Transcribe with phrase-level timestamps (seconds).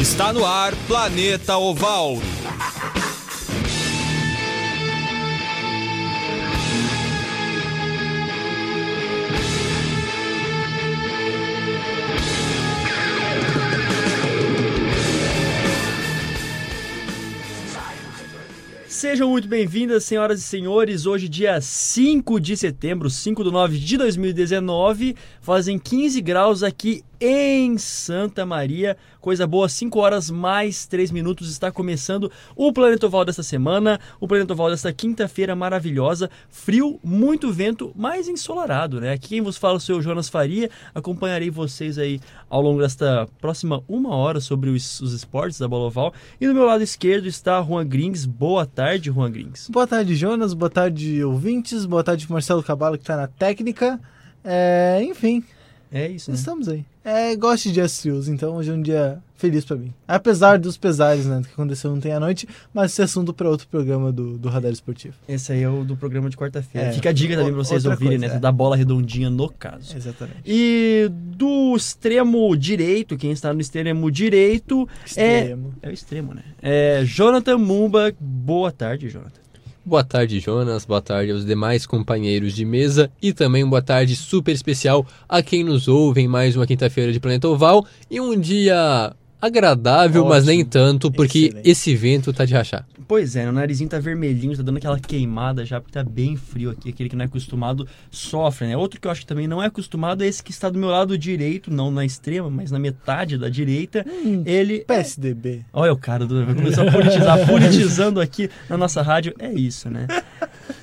[0.00, 2.20] Está no ar Planeta Oval.
[19.02, 21.06] Sejam muito bem-vindas, senhoras e senhores.
[21.06, 27.78] Hoje, dia 5 de setembro, 5 de 9 de 2019, fazem 15 graus aqui em
[27.78, 28.96] Santa Maria.
[29.20, 31.50] Coisa boa, 5 horas mais 3 minutos.
[31.50, 36.28] Está começando o Planeta Oval desta semana, o Planeta Oval desta quinta-feira maravilhosa.
[36.48, 39.12] Frio, muito vento, mas ensolarado, né?
[39.12, 40.68] Aqui quem vos fala é o Jonas Faria.
[40.94, 45.86] Acompanharei vocês aí ao longo desta próxima uma hora sobre os, os esportes da Bola
[45.86, 46.12] Oval.
[46.38, 48.26] E do meu lado esquerdo está Juan Grings.
[48.26, 49.70] Boa tarde, Juan Grings.
[49.70, 50.52] Boa tarde, Jonas.
[50.52, 51.86] Boa tarde, ouvintes.
[51.86, 53.98] Boa tarde, Marcelo Cabalo, que está na técnica.
[54.44, 55.42] É, enfim,
[55.92, 56.36] É isso, né?
[56.36, 56.84] estamos aí.
[57.04, 59.92] É, gosto de SEOs, então hoje é um dia feliz pra mim.
[60.06, 63.66] Apesar dos pesares, né, do que aconteceu ontem à noite, mas esse assunto para outro
[63.66, 65.14] programa do, do Radar Esportivo.
[65.28, 66.88] Esse aí é o do programa de quarta-feira.
[66.88, 68.36] É, Fica a dica também pra vocês ouvirem, coisa, né?
[68.36, 68.40] é.
[68.40, 69.96] Da bola redondinha no caso.
[69.96, 70.42] Exatamente.
[70.46, 75.74] E do extremo direito, quem está no extremo direito Extremo.
[75.82, 76.42] é o extremo, né?
[76.62, 78.14] É Jonathan Mumba.
[78.20, 79.41] Boa tarde, Jonathan.
[79.84, 80.84] Boa tarde, Jonas.
[80.84, 85.64] Boa tarde aos demais companheiros de mesa e também boa tarde super especial a quem
[85.64, 89.12] nos ouve em mais uma quinta-feira de Planeta Oval e um dia
[89.42, 90.70] agradável, mas nem Ótimo.
[90.70, 91.68] tanto, porque Excelente.
[91.70, 92.86] esse vento tá de rachar.
[93.08, 96.70] Pois é, o narizinho tá vermelhinho, tá dando aquela queimada já, porque tá bem frio
[96.70, 96.88] aqui.
[96.90, 98.76] Aquele que não é acostumado sofre, né?
[98.76, 100.88] Outro que eu acho que também não é acostumado é esse que está do meu
[100.88, 104.06] lado direito, não na extrema, mas na metade da direita.
[104.08, 105.64] Hum, Ele PSDB.
[105.72, 109.34] Olha o cara, do- vai começar a politizar, politizando aqui na nossa rádio.
[109.38, 110.06] É isso, né?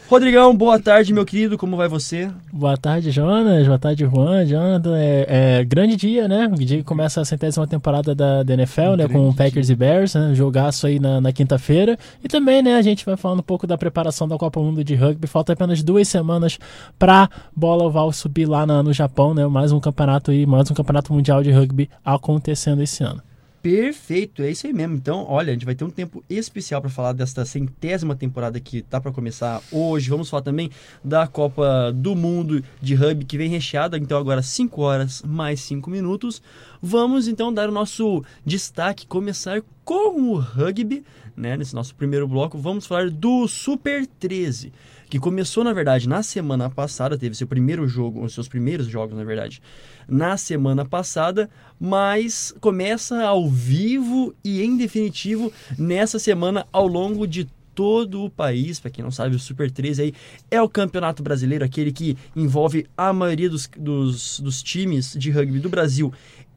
[0.10, 1.56] Rodrigão, boa tarde, meu querido.
[1.56, 2.32] Como vai você?
[2.52, 3.68] Boa tarde, Jonas.
[3.68, 4.44] Boa tarde, Juan.
[4.44, 6.48] Jonathan, é, é grande dia, né?
[6.52, 9.08] O dia que começa a centésima temporada da, da NFL, né?
[9.08, 10.32] Com Packers e Bears, né?
[10.34, 11.96] Jogaço aí na, na quinta-feira.
[12.24, 12.74] E também, né?
[12.76, 15.28] A gente vai falando um pouco da preparação da Copa Mundo de Rugby.
[15.28, 16.58] Falta apenas duas semanas
[16.98, 19.46] pra bola oval subir lá na- no Japão, né?
[19.46, 23.22] Mais um campeonato aí, mais um campeonato mundial de rugby acontecendo esse ano.
[23.62, 24.96] Perfeito, é isso aí mesmo.
[24.96, 28.82] Então, olha, a gente vai ter um tempo especial para falar desta centésima temporada que
[28.82, 30.10] tá para começar hoje.
[30.10, 30.72] Vamos falar também
[31.04, 35.90] da Copa do Mundo de Rugby que vem recheada, então agora 5 horas mais 5
[35.90, 36.42] minutos.
[36.82, 41.04] Vamos então dar o nosso destaque, começar com o rugby,
[41.36, 41.58] né?
[41.58, 44.72] Nesse nosso primeiro bloco, vamos falar do Super 13,
[45.10, 49.18] que começou na verdade na semana passada, teve seu primeiro jogo, os seus primeiros jogos,
[49.18, 49.62] na verdade,
[50.10, 51.50] na semana passada,
[51.80, 57.48] mas começa ao vivo e em definitivo nessa semana ao longo de
[57.80, 58.78] todo o país.
[58.78, 60.14] Para quem não sabe, o Super 13 aí
[60.52, 65.60] é o campeonato brasileiro, aquele que envolve a maioria dos, dos, dos times de rugby
[65.60, 66.12] do Brasil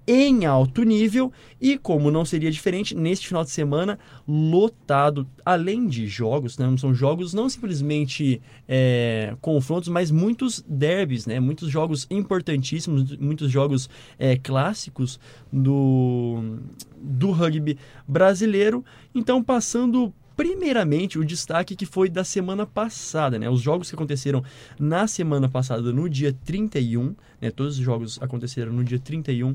[0.07, 6.07] em alto nível e como não seria diferente neste final de semana lotado além de
[6.09, 13.17] jogos né, são jogos não simplesmente é, confrontos mas muitos derbys né muitos jogos importantíssimos
[13.17, 15.21] muitos jogos é, clássicos
[15.53, 16.59] do
[17.01, 18.85] do rugby brasileiro
[19.15, 23.51] então passando Primeiramente, o destaque que foi da semana passada, né?
[23.51, 24.43] Os jogos que aconteceram
[24.81, 27.51] na semana passada, no dia 31, né?
[27.51, 29.55] Todos os jogos aconteceram no dia 31,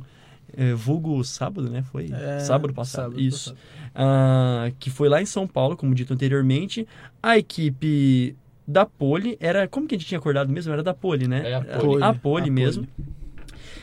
[0.55, 1.83] é, vulgo sábado, né?
[1.83, 3.53] Foi É, sábado passado, sábado isso.
[3.53, 3.67] passado.
[3.95, 6.87] Ah, que foi lá em São Paulo, como dito anteriormente.
[7.21, 8.35] A equipe
[8.67, 10.71] da Poli, era, como que a gente tinha acordado mesmo?
[10.73, 11.51] Era da Poli, né?
[11.51, 12.03] É a Poli.
[12.03, 12.87] A Poli A mesmo.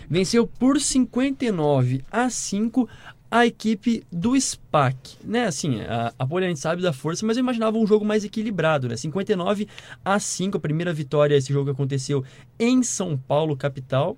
[0.09, 2.89] Venceu por 59 a 5
[3.31, 5.47] a equipe do SPAC, né?
[5.47, 8.23] Assim, a, a Poli a gente sabe da força, mas eu imaginava um jogo mais
[8.25, 8.97] equilibrado, né?
[8.97, 9.67] 59
[10.05, 12.23] a 5, a primeira vitória, esse jogo aconteceu
[12.59, 14.17] em São Paulo, capital.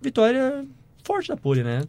[0.00, 0.66] Vitória
[1.08, 1.80] forte da Poli, né?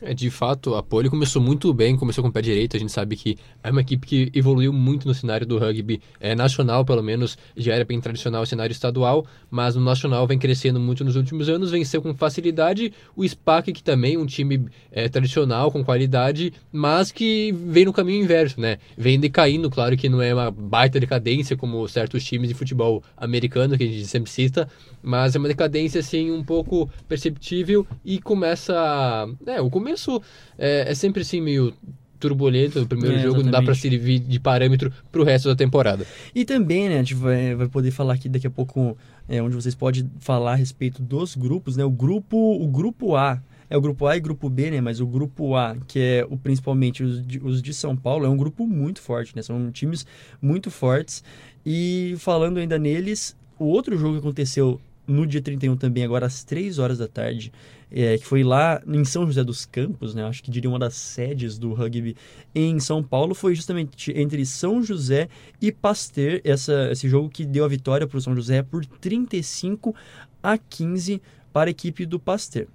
[0.00, 2.76] É, de fato, a Poli começou muito bem, começou com o pé direito.
[2.76, 6.36] A gente sabe que é uma equipe que evoluiu muito no cenário do rugby é,
[6.36, 7.36] nacional, pelo menos.
[7.56, 11.48] Já era bem tradicional o cenário estadual, mas no nacional vem crescendo muito nos últimos
[11.48, 11.72] anos.
[11.72, 17.10] Venceu com facilidade o SPAC, que também é um time é, tradicional, com qualidade, mas
[17.10, 18.78] que vem no caminho inverso, né?
[18.96, 23.76] Vem decaindo, claro que não é uma baita decadência como certos times de futebol americano,
[23.76, 24.68] que a gente sempre cita,
[25.02, 29.28] mas é uma decadência, assim, um pouco perceptível e começa...
[29.46, 30.22] É, o começo
[30.58, 31.72] é, é sempre, assim, meio
[32.18, 33.80] turbulento no primeiro É, jogo, não dá exatamente.
[33.80, 36.04] servir de parâmetro pro resto da temporada.
[36.34, 38.96] E também, né, a gente vai, vai poder falar aqui daqui a pouco,
[39.28, 41.84] é, onde vocês podem falar a respeito dos grupos, né?
[41.84, 43.40] O grupo, o grupo A
[43.70, 44.80] é o grupo A e grupo B, né?
[44.80, 48.28] Mas o grupo A, que é o, principalmente os de, os de São Paulo, é
[48.28, 49.42] um grupo muito forte, né?
[49.42, 50.04] São times
[50.42, 51.22] muito fortes.
[51.64, 56.44] E falando ainda neles, o outro jogo que aconteceu no dia 31 também, agora às
[56.44, 57.50] 3 horas da tarde,
[57.90, 60.22] é, que foi lá em São José dos Campos, né?
[60.24, 62.14] Acho que diria uma das sedes do rugby
[62.54, 65.28] em São Paulo, foi justamente entre São José
[65.60, 69.94] e Pasteur, essa, esse jogo que deu a vitória para o São José por 35
[70.42, 71.20] a 15
[71.52, 72.66] para a equipe do Pasteur.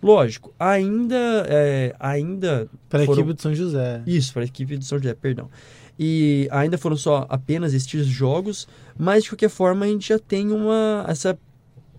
[0.00, 1.16] Lógico, ainda,
[1.48, 4.02] é, ainda Para a foram- equipe do São José.
[4.06, 5.50] isso, para a equipe do São José, perdão.
[5.98, 10.52] E ainda foram só apenas estes jogos, mas de qualquer forma a gente já tem
[10.52, 11.36] uma essa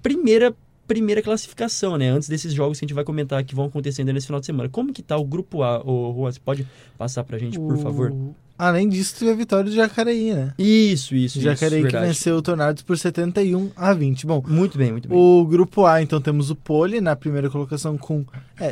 [0.02, 0.56] primeira
[0.88, 2.10] primeira classificação, né?
[2.10, 4.68] Antes desses jogos que a gente vai comentar que vão acontecendo nesse final de semana.
[4.70, 5.80] Como que tá o grupo A?
[5.88, 6.68] Ô, Juan, você pode
[6.98, 8.12] passar pra gente, por O- favor?
[8.58, 10.52] Além disso, teve a vitória do Jacareí, né?
[10.58, 12.08] Isso, isso, O Jacareí isso, que verdade.
[12.08, 14.26] venceu o Tornados por 71 a 20.
[14.26, 15.16] Bom, Muito bem, muito bem.
[15.18, 18.26] o grupo A, então temos o Pole na primeira colocação com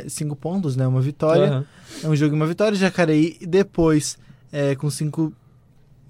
[0.08, 0.86] 5 pontos, né?
[0.88, 1.46] Uma vitória.
[1.46, 1.64] Aham.
[2.02, 2.76] É um jogo e uma vitória.
[2.76, 4.18] Jacareí depois
[4.52, 5.32] é, com 5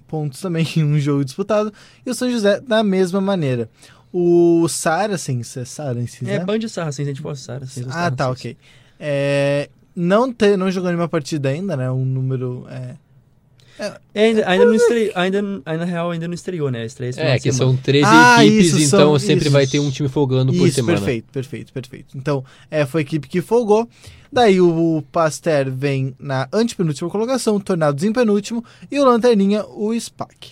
[0.07, 1.71] pontos também em um jogo disputado.
[2.05, 3.69] E o São José da mesma maneira.
[4.11, 6.45] O Saracens, é Saracens, É né?
[6.45, 7.85] Band Saracens, a gente pode Saracens.
[7.89, 8.29] Ah, tá, Saracens.
[8.29, 8.57] ok.
[8.99, 11.89] É, não, te, não jogou nenhuma partida ainda, né?
[11.91, 12.65] Um número.
[12.69, 12.95] É,
[14.13, 16.85] É, ainda, ainda não estreou, ainda, ainda, na real, ainda não estreou, né?
[16.85, 17.73] Estreia É, que semana.
[17.73, 19.51] são 13 Ah, equipes, isso, então são- sempre isso.
[19.51, 20.97] vai ter um time folgando por Isso, semana.
[20.97, 22.17] perfeito, perfeito, perfeito.
[22.17, 23.87] Então, é, foi a equipe que folgou.
[24.33, 29.93] Daí o Pasteur vem na antepenúltima colocação, o Tornados em penúltimo e o Lanterninha, o
[29.97, 30.51] SPAC.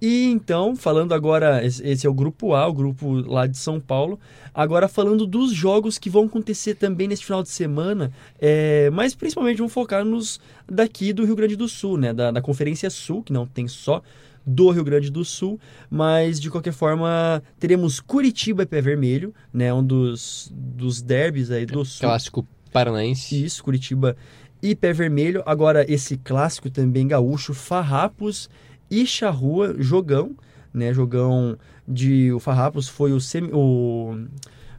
[0.00, 4.18] E então, falando agora, esse é o grupo A, o grupo lá de São Paulo.
[4.54, 9.58] Agora falando dos jogos que vão acontecer também neste final de semana, é, mas principalmente
[9.58, 12.14] vamos focar nos daqui do Rio Grande do Sul, né?
[12.14, 14.02] Da, da Conferência Sul, que não tem só
[14.46, 15.60] do Rio Grande do Sul,
[15.90, 19.72] mas de qualquer forma teremos Curitiba e Pé Vermelho, né?
[19.72, 22.08] Um dos, dos derbys aí do Sul.
[22.08, 23.44] Clássico paranaense.
[23.44, 24.16] Isso, Curitiba
[24.62, 25.42] e Pé Vermelho.
[25.44, 28.48] Agora, esse clássico também gaúcho, Farrapos
[28.90, 30.34] e Charrua, jogão,
[30.72, 30.92] né?
[30.92, 31.56] Jogão
[31.86, 32.32] de.
[32.32, 33.18] O Farrapos foi o,
[33.52, 34.18] o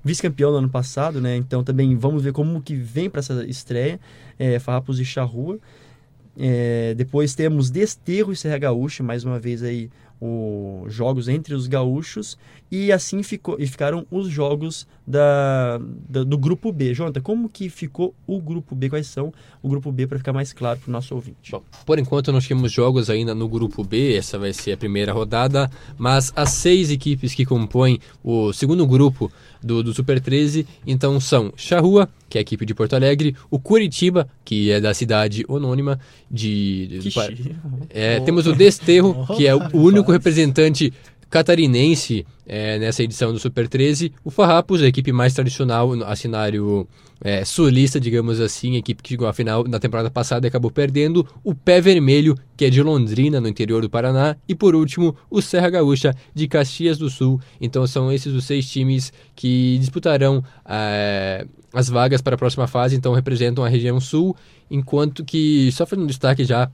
[0.03, 1.35] vice-campeão no ano passado, né?
[1.35, 3.99] Então também vamos ver como que vem para essa estreia.
[4.37, 5.59] É, Farrapos e Charrua.
[6.37, 9.89] É, depois temos Desterro e Serra Gaúcha, mais uma vez aí
[10.23, 12.37] os jogos entre os gaúchos
[12.71, 16.93] e assim ficou e ficaram os jogos da, da- do grupo B.
[16.93, 18.87] Jonathan, como que ficou o grupo B?
[18.89, 19.33] Quais são
[19.63, 21.51] o grupo B para ficar mais claro para o nosso ouvinte?
[21.51, 25.11] Bom, por enquanto nós temos jogos ainda no grupo B, essa vai ser a primeira
[25.11, 29.29] rodada, mas as seis equipes que compõem o segundo grupo
[29.61, 33.59] do, do Super 13, então são Charrua, que é a equipe de Porto Alegre, o
[33.59, 36.87] Curitiba, que é da cidade anônima de...
[36.87, 37.01] de-
[37.89, 40.19] é, Temos o Desterro, Oh, que é o único quase.
[40.19, 40.93] representante
[41.31, 44.11] catarinense é, nessa edição do Super 13.
[44.23, 46.85] O Farrapos, a equipe mais tradicional, a cenário
[47.23, 50.69] é, sulista, digamos assim, a equipe que chegou à final na temporada passada e acabou
[50.69, 51.25] perdendo.
[51.41, 54.35] O Pé Vermelho, que é de Londrina, no interior do Paraná.
[54.45, 57.39] E por último, o Serra Gaúcha, de Caxias do Sul.
[57.61, 62.97] Então são esses os seis times que disputarão é, as vagas para a próxima fase,
[62.97, 64.35] então representam a região sul.
[64.69, 66.69] Enquanto que, só fazendo um destaque já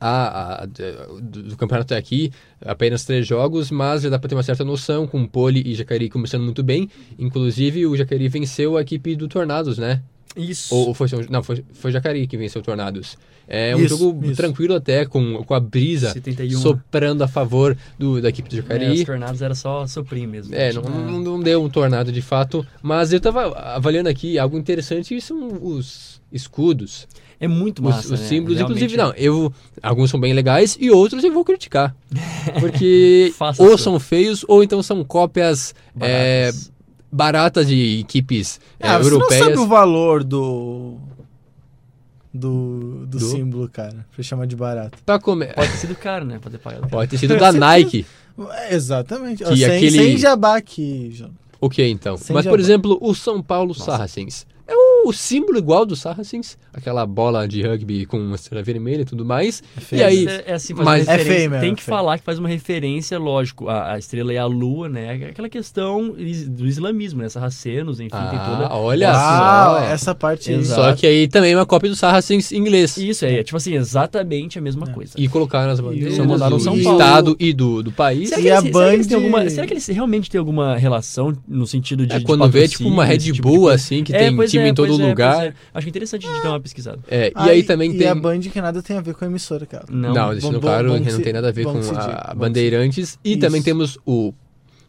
[0.00, 2.30] a, a- do, campeonato até aqui,
[2.64, 5.74] apenas três jogos, mas já dá para ter uma certa noção, com o Pole e
[5.74, 6.88] Jacareí começando muito bem.
[7.18, 10.02] Inclusive, o Jacareí venceu a equipe do Tornados, né?
[10.36, 10.72] Isso.
[10.74, 13.16] Ou, ou foi, não, foi, foi Jacareí que venceu o Tornados.
[13.50, 14.36] É um Isso, jogo isso.
[14.36, 16.60] tranquilo até, com, com a brisa 71.
[16.60, 18.98] soprando a favor do, da equipe do É, Jacareí.
[19.00, 20.54] os tornados era só soprinho mesmo.
[20.54, 24.58] É, não, não, não deu um tornado de fato, mas eu tava avaliando aqui algo
[24.58, 27.08] interessante são os escudos.
[27.40, 28.26] É muito Os, massa, os né?
[28.26, 29.52] símbolos, Realmente inclusive, não, eu
[29.82, 31.94] alguns são bem legais e outros eu vou criticar.
[32.58, 33.78] Porque ou sua.
[33.78, 36.72] são feios ou então são cópias é, Baratas.
[37.12, 39.44] baratas de equipes é, Ah, você não europeias.
[39.44, 40.96] sabe o valor do.
[42.34, 43.24] Do, do, Do?
[43.24, 44.98] símbolo, cara, pra chamar de barato.
[45.04, 45.54] Pra comer.
[45.54, 46.38] Pode ter sido caro, né?
[46.40, 46.88] Pode ter pagado.
[46.88, 48.04] Pode ter sido da Nike.
[48.50, 49.42] É, exatamente.
[49.42, 51.30] Que sem, aquele- sem jabá aqui, João.
[51.60, 52.16] O que então?
[52.16, 52.62] Sem Mas, por jabá.
[52.62, 54.46] exemplo, o São Paulo Saracens.
[55.04, 59.04] É o símbolo igual do Saracens, aquela bola de rugby com uma estrela vermelha e
[59.04, 59.62] tudo mais.
[59.78, 60.00] feio.
[60.00, 61.96] E aí, É, é assim, faz mas- uma É feio mesmo, Tem é que feio.
[61.96, 65.28] falar que faz uma referência, lógico, a, a estrela e a lua, né?
[65.30, 67.28] Aquela questão is- do islamismo, né?
[67.28, 68.66] Sarracenos, enfim, tem toda.
[68.66, 69.84] Ah, olha ah, só.
[69.92, 70.52] essa parte.
[70.52, 70.80] Exato.
[70.82, 72.96] Só que aí também é uma cópia do Saracens em inglês.
[72.96, 74.92] Isso é, tipo assim, exatamente a mesma É.
[74.92, 75.12] coisa.
[75.16, 76.98] E colocaram as bandeiras do São Paulo.
[77.00, 78.28] estado e do, do país.
[78.30, 81.36] Será E que, a eles, será que alguma, será que eles realmente têm alguma relação
[81.46, 82.14] no sentido de.
[82.14, 83.74] É de quando vê, tipo, uma Red tipo de Bull, coisa?
[83.74, 85.46] assim, que É, tem time é, em todo é, lugar.
[85.46, 85.54] é.
[85.74, 86.98] Acho que é interessante a gente dar uma pesquisada.
[87.10, 88.06] É, e Ah, aí também e tem...
[88.08, 89.84] a Band que nada tem a ver com a emissora, cara.
[89.90, 92.34] Não, Não, deixando bom- claro bom não se- tem nada a ver com a se-
[92.36, 93.18] Bandeirantes.
[93.24, 93.40] E Isso.
[93.40, 94.32] também temos o,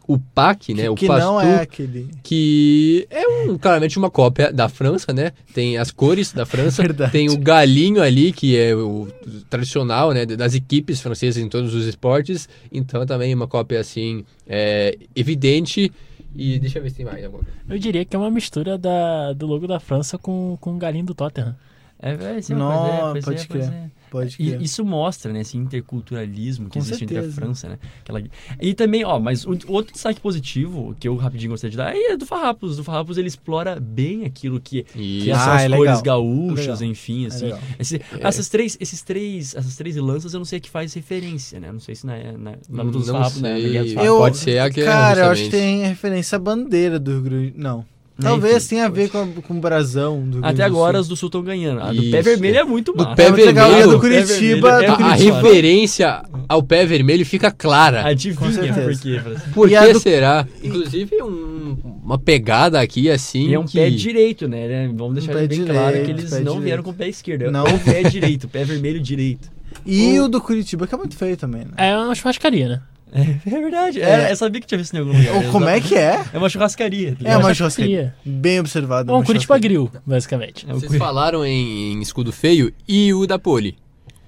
[0.06, 0.82] o PAC, né?
[0.84, 2.08] que o que Pastu, não é aquele.
[2.22, 5.32] que é um, claramente uma cópia da França, né?
[5.54, 7.12] Tem as cores da França, Verdade.
[7.12, 9.06] tem o galinho ali, que é o
[9.48, 10.26] tradicional, né?
[10.26, 12.48] Das equipes francesas em todos os esportes.
[12.72, 15.92] Então também uma cópia, assim, é, evidente.
[16.34, 17.58] E deixa eu ver se tem mais alguma coisa.
[17.68, 21.06] Eu diria que é uma mistura da, do logo da França com, com o galinho
[21.06, 21.56] do Tottenham.
[22.00, 23.72] É, é, sim, Não, pois é, pois pode é, pois crer.
[23.72, 23.90] é.
[24.10, 24.60] Pode E crer.
[24.62, 27.40] isso mostra, né, esse interculturalismo que Com existe entre a certeza.
[27.40, 27.78] França, né?
[28.02, 28.22] Aquela...
[28.60, 32.16] E também, ó, mas o- outro destaque positivo que eu rapidinho gostaria de dar é
[32.16, 32.76] do Farrapos.
[32.76, 36.02] Do Farrapos ele explora bem aquilo que, que E são Ah, as é cores legal.
[36.02, 36.82] gaúchas, Legal.
[36.84, 37.44] enfim, assim.
[37.46, 37.60] legal.
[37.78, 41.60] Esse- essas três, esses três, essas três lanças eu não sei a que faz referência,
[41.60, 41.70] né?
[41.72, 43.60] Não sei se na, na, na luta dos Farrapos, né?
[43.60, 47.22] Eu- Pode ser a guerra, Cara, eu acho que tem referência à bandeira do Rio
[47.22, 47.54] Grande.
[47.56, 47.84] Não.
[48.22, 51.08] Né, Talvez tenha a ver com, a- com o brasão do Até do agora as
[51.08, 51.80] do Sul estão ganhando.
[51.80, 52.10] A do Isso.
[52.10, 53.16] pé vermelho é muito Do massa.
[53.16, 53.88] pé É muito legal, vermelho.
[53.90, 55.36] a do Pé Curitiba, vermelho, do A, a Curitiba.
[55.42, 58.06] referência ao pé vermelho fica clara.
[58.06, 59.20] Adivinha por quê?
[59.54, 60.46] Por a que do- será?
[60.62, 63.48] Inclusive, um- uma pegada aqui assim.
[63.48, 63.78] E é um que...
[63.78, 64.66] pé direito, né?
[64.68, 64.90] né?
[64.94, 66.60] Vamos deixar pé bem claro que direito, eles pé não direito.
[66.62, 67.42] vieram com o pé esquerdo.
[67.42, 67.64] É Não.
[67.64, 69.48] o pé direito, pé vermelho direito.
[69.86, 71.70] E o do Curitiba, que é muito feio também, né?
[71.76, 72.80] É uma churrascaria, né?
[73.12, 74.00] É, verdade.
[74.00, 74.28] É.
[74.28, 75.34] É, eu sabia que tinha visto em algum lugar.
[75.36, 76.24] Ou como é que é?
[76.32, 77.16] É uma churrascaria.
[77.20, 78.14] tá É uma churrascaria.
[78.24, 79.10] Bem observado.
[79.10, 79.58] É um Curitiba.
[79.58, 80.66] Grill, basicamente.
[80.68, 83.76] É Vocês falaram em, em escudo feio e o da Poli.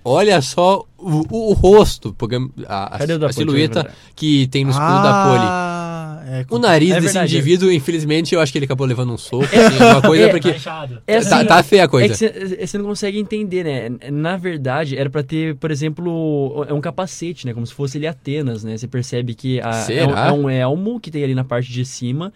[0.05, 2.15] Olha só o, o- o rosto,
[2.67, 5.47] a, a- Cadê o da a silhueta que tem no escudo da Poli.
[6.35, 7.35] É O nariz É desse verdade.
[7.37, 10.49] indivíduo, infelizmente, eu acho que ele acabou levando um soco, assim, alguma coisa, É, porque
[10.49, 12.15] É tá, assim, tá feia a É coisa.
[12.15, 14.11] que você não consegue entender, né?
[14.11, 17.53] Na verdade, era pra ter, por exemplo, é um capacete, né?
[17.53, 18.77] Como se fosse ele Atenas, né?
[18.77, 21.85] Você percebe que a- é, um, é um elmo que tem ali na parte de
[21.85, 22.33] cima.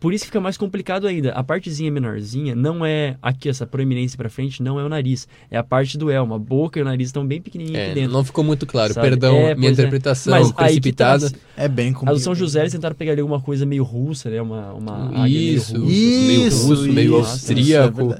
[0.00, 1.32] Por isso que fica mais complicado ainda.
[1.32, 5.28] A partezinha menorzinha não é aqui, essa proeminência pra frente, não é o nariz.
[5.50, 6.34] É a parte do elmo.
[6.34, 8.12] A boca e o nariz estão bem pequenininhos É, aqui dentro.
[8.12, 8.94] não ficou muito claro.
[8.94, 9.08] sabe?
[9.08, 9.72] Perdão, É, minha é.
[9.72, 11.32] interpretação aí que tá, precipitada.
[11.56, 12.14] É bem A complicado.
[12.16, 14.40] do São José eles tentaram pegar ali alguma coisa meio russa, né?
[14.40, 18.14] Uma, uma águia meio Isso, meio Isso, russo, meio isso, austríaco.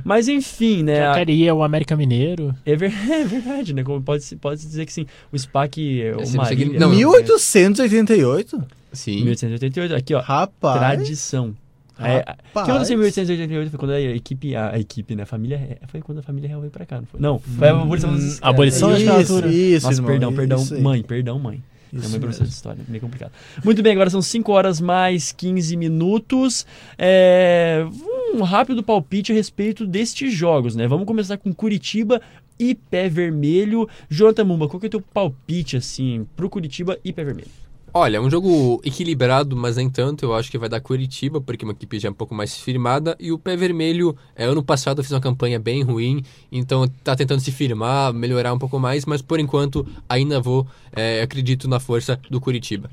[0.00, 0.08] Isso é.
[0.08, 0.96] Mas enfim, né?
[0.96, 2.54] Churrascaria, o América Mineiro.
[2.66, 3.82] É, ver- é verdade, né?
[3.84, 5.06] Como pode, pode dizer que sim.
[5.32, 6.78] O SPAC, o você não Marília...
[6.80, 6.96] não, né?
[6.96, 8.62] 1888?
[8.92, 9.24] Sim.
[9.24, 10.78] 1888, aqui ó, Rapaz.
[10.78, 11.54] tradição.
[12.02, 12.40] É, Rapaz.
[12.54, 15.58] o que aconteceu em 1888 foi quando a equipe, a, a equipe, né, a família,
[15.58, 17.20] Re- foi quando a família real veio pra cá, não foi?
[17.20, 18.54] Não, foi a abolição dos escravos.
[18.54, 19.48] abolição da Isso, escravatura.
[19.52, 21.62] Isso, Nossa, irmão, perdão, perdão, isso mãe, perdão, mãe.
[21.92, 23.32] Minha Isso mãe é professora de história, meio complicado.
[23.64, 26.66] Muito bem, agora são 5 horas mais 15 minutos.
[26.96, 27.86] É,
[28.34, 30.86] um rápido palpite a respeito destes jogos, né?
[30.86, 32.20] Vamos começar com Curitiba
[32.58, 33.88] e Pé Vermelho.
[34.08, 37.48] Jonathan Mumba, qual que é o teu palpite, assim, pro Curitiba e Pé Vermelho?
[37.92, 40.24] Olha, é um jogo equilibrado, mas nem tanto.
[40.24, 43.16] Eu acho que vai dar Curitiba, porque é uma equipe já um pouco mais firmada.
[43.18, 47.40] E o Pé Vermelho, é, ano passado fez uma campanha bem ruim, então tá tentando
[47.40, 52.18] se firmar, melhorar um pouco mais, mas por enquanto ainda vou, é, acredito na força
[52.30, 52.88] do Curitiba.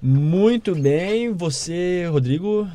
[0.00, 2.68] Muito bem, você, Rodrigo.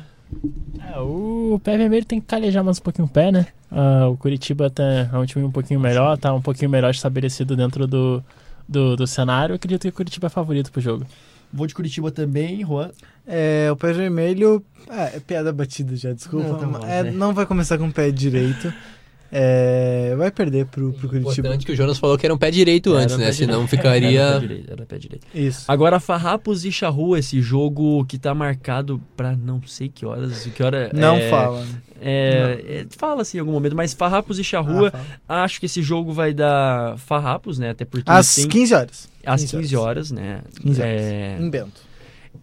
[0.80, 3.46] É, o pé vermelho tem que calejar mais um pouquinho o pé, né?
[3.70, 7.56] Ah, o Curitiba tá, é um time um pouquinho melhor, tá um pouquinho melhor estabelecido
[7.56, 8.22] dentro do,
[8.68, 9.52] do, do cenário.
[9.52, 11.06] Eu acredito que o Curitiba é favorito pro jogo.
[11.52, 12.90] Vou de Curitiba também, Juan.
[13.26, 14.64] É, o pé vermelho.
[14.88, 16.66] Ah, é piada batida já, desculpa.
[16.66, 17.10] Não, tá É, né?
[17.10, 18.72] Não vai começar com o pé direito.
[19.30, 21.32] É, vai perder pro, pro Curitiba.
[21.32, 23.30] Importante que o Jonas falou que era um pé direito Era antes, pé né?
[23.30, 23.36] direito.
[23.50, 24.32] Senão Era ficaria.
[24.32, 25.26] pé direito, era pé direito.
[25.34, 25.64] Isso.
[25.68, 30.62] Agora, Farrapos e Charrua, esse jogo que tá marcado pra não sei que horas, que
[30.62, 30.90] hora...
[30.94, 31.60] Não é, fala.
[31.64, 31.82] né?
[32.00, 34.92] É, é, fala assim em algum momento, mas Farrapos e Charrua,
[35.28, 37.70] Ah, acho que esse jogo vai dar Farrapos, né?
[37.70, 39.08] Até porque Às tem 15 horas.
[39.26, 40.40] às 15 15 horas, né?
[40.62, 40.94] 15 horas.
[41.02, 41.80] É, Em Bento.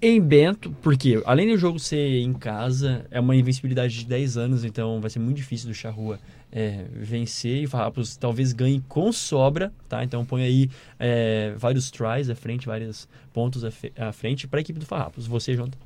[0.01, 4.63] em Bento, porque além do jogo ser em casa, é uma invencibilidade de 10 anos,
[4.65, 6.19] então vai ser muito difícil do Charrua
[6.55, 10.01] é, vencer e Farrapos talvez ganhe com sobra, tá?
[10.05, 14.79] Então põe aí é, vários tries à frente, vários pontos à frente para a equipe
[14.79, 15.27] do Farrapos.
[15.27, 15.77] Você, Jonathan?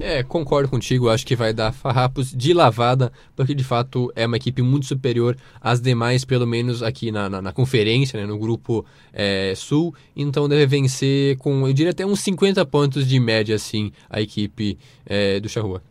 [0.00, 4.38] É, concordo contigo, acho que vai dar farrapos de lavada, porque de fato é uma
[4.38, 8.86] equipe muito superior às demais, pelo menos aqui na, na, na conferência, né, no grupo
[9.12, 13.92] é, sul, então deve vencer com, eu diria até uns 50 pontos de média, assim,
[14.08, 15.82] a equipe é, do Charrua.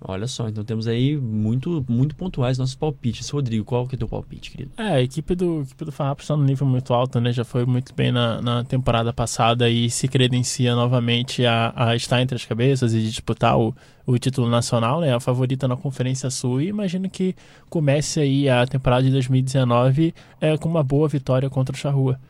[0.00, 3.28] Olha só, então temos aí muito, muito pontuais nossos palpites.
[3.30, 4.70] Rodrigo, qual que é o teu palpite, querido?
[4.76, 7.32] É, a equipe do, a equipe do Farrapos está num nível muito alto, né?
[7.32, 12.22] Já foi muito bem na, na temporada passada e se credencia novamente a, a estar
[12.22, 13.74] entre as cabeças e disputar o,
[14.06, 15.12] o título nacional, né?
[15.12, 17.34] A favorita na Conferência Sul e imagino que
[17.68, 22.20] comece aí a temporada de 2019 é, com uma boa vitória contra o Charrua.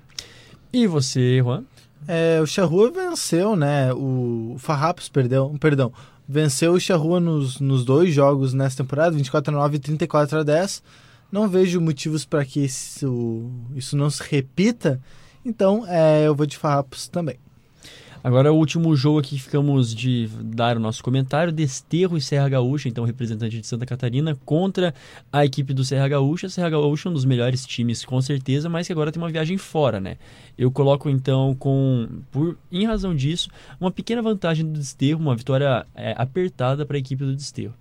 [0.73, 1.65] E você, Juan?
[2.07, 3.93] É, o Charrua venceu, né?
[3.93, 5.93] O, o Farrapos perdeu, perdão,
[6.29, 10.43] venceu o Charrua nos, nos dois jogos nessa temporada, 24 a 9 e 34 a
[10.43, 10.83] 10.
[11.33, 15.01] Não vejo motivos para que isso, isso não se repita.
[15.45, 17.39] Então, é, eu vou de Farrapos também.
[18.29, 22.47] Agora, o último jogo aqui que ficamos de dar o nosso comentário: Desterro e Serra
[22.47, 24.95] Gaúcha, então representante de Santa Catarina, contra
[25.33, 26.47] a equipe do Serra Gaúcha.
[26.51, 29.57] Serra Gaúcha é um dos melhores times, com certeza, mas que agora tem uma viagem
[29.57, 30.19] fora, né?
[30.59, 33.49] Eu coloco então, com por em razão disso,
[33.81, 37.73] uma pequena vantagem do Desterro, uma vitória é, apertada para a equipe do Desterro.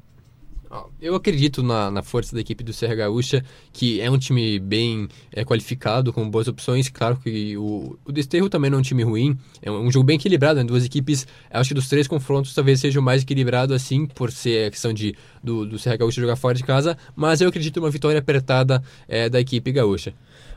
[1.02, 5.08] Eu acredito na, na força da equipe do Serra Gaúcha, que é um time bem
[5.32, 6.90] é, qualificado, com boas opções.
[6.90, 10.06] Claro que o, o Desterro também não é um time ruim, é um, um jogo
[10.06, 10.66] bem equilibrado, né?
[10.66, 11.26] duas equipes.
[11.50, 14.92] Acho que dos três confrontos talvez seja o mais equilibrado, assim, por ser a questão
[14.92, 16.98] de, do, do Serra Gaúcha jogar fora de casa.
[17.16, 20.14] Mas eu acredito numa vitória apertada é, da equipe gaúcha.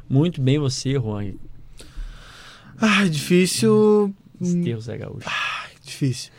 [0.08, 1.34] Muito bem você, Juan.
[2.80, 4.14] Ah, difícil.
[4.40, 5.30] Desterro, Serra Gaúcha.
[5.84, 6.32] Difícil.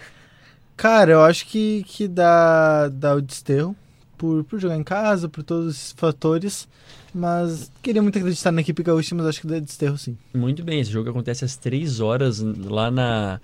[0.81, 3.75] Cara, eu acho que, que dá, dá o desterro
[4.17, 6.67] por, por jogar em casa, por todos esses fatores.
[7.13, 10.17] Mas queria muito acreditar na equipe gaúcha, mas acho que dá desterro sim.
[10.33, 13.39] Muito bem, esse jogo acontece às 3 horas lá na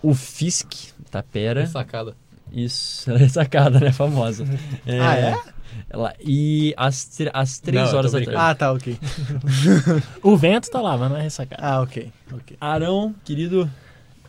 [0.00, 1.66] UFISC, Tapera.
[1.66, 2.14] Sacada.
[2.52, 3.90] Isso, ela é sacada, né?
[3.90, 4.44] Famosa.
[4.86, 5.40] Ah, é?
[5.88, 8.36] Ela, e às, às 3 Não, eu horas da tarde.
[8.36, 8.96] Ah, tá, ok.
[10.22, 11.60] O vento tá lá, mas não é ressacado.
[11.64, 12.12] Ah, ok.
[12.32, 12.56] ok.
[12.60, 13.68] Arão, querido,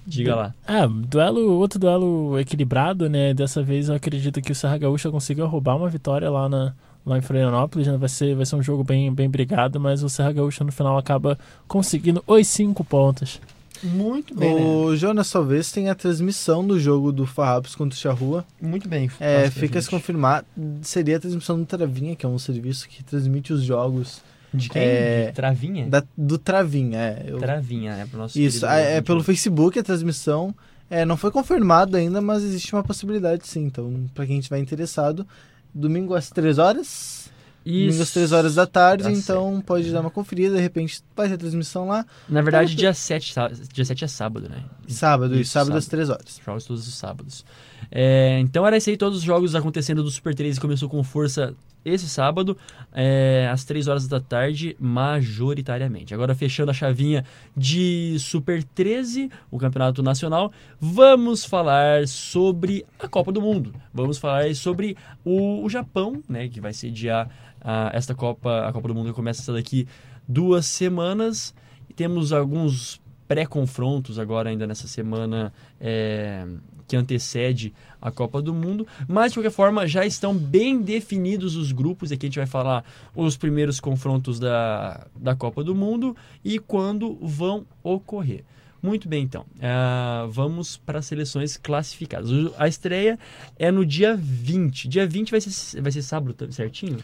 [0.05, 0.55] diga lá.
[0.65, 3.33] Ah, duelo, outro duelo equilibrado, né?
[3.33, 6.73] Dessa vez eu acredito que o Serra Gaúcha consiga roubar uma vitória lá, na,
[7.05, 7.87] lá em Florianópolis.
[7.87, 7.97] Né?
[7.97, 10.97] Vai, ser, vai ser um jogo bem, bem brigado, mas o Serra Gaúcha no final
[10.97, 13.39] acaba conseguindo os cinco pontos.
[13.83, 18.45] Muito O Jonas talvez tenha a transmissão do jogo do Farrapos contra o Charrua.
[18.61, 19.09] Muito bem.
[19.19, 20.45] É, fica a se confirmar.
[20.83, 24.21] Seria a transmissão do Travinha, que é um serviço que transmite os jogos
[24.53, 24.81] De quem?
[24.81, 25.87] é, De Travinha?
[25.87, 26.97] da- do Travinha.
[26.99, 30.53] É, eu- Travinha, é pro nosso Isso, querido é, é pelo Facebook a transmissão.
[30.89, 33.63] É, não foi confirmado ainda, mas existe uma possibilidade sim.
[33.63, 35.25] Então, pra quem estiver interessado,
[35.73, 37.31] domingo às 3 horas.
[37.63, 41.29] Domingo às 3 horas da tarde, Tá então pode dar uma conferida, de repente vai
[41.29, 42.03] ter transmissão lá.
[42.27, 44.63] Na verdade, dia 7, sá- dia 7 é sábado, né?
[44.87, 45.91] Sábado, Isso, isso, sábado, às sábado.
[45.91, 46.41] 3 horas.
[46.43, 47.45] Jogos todos os sábados.
[47.89, 51.55] É, então era isso aí, todos os jogos acontecendo do Super 13 começou com força
[51.83, 52.55] esse sábado,
[52.93, 56.13] é, às 3 horas da tarde, majoritariamente.
[56.13, 57.25] Agora fechando a chavinha
[57.57, 63.73] de Super 13, o Campeonato Nacional, vamos falar sobre a Copa do Mundo.
[63.93, 68.87] Vamos falar sobre o, o Japão, né, que vai sediar a, esta Copa, a Copa
[68.87, 69.87] do Mundo que começa daqui
[70.27, 71.53] duas semanas.
[71.89, 76.45] E temos alguns pré-confrontos agora ainda nessa semana é,
[76.91, 81.71] que antecede a Copa do Mundo, mas de qualquer forma já estão bem definidos os
[81.71, 82.83] grupos, aqui a gente vai falar
[83.15, 88.43] os primeiros confrontos da, da Copa do Mundo e quando vão ocorrer.
[88.83, 89.45] Muito bem, então.
[89.61, 92.29] Ah, vamos para as seleções classificadas.
[92.57, 93.17] A estreia
[93.57, 94.89] é no dia 20.
[94.89, 96.97] Dia 20 vai ser, vai ser sábado tá certinho?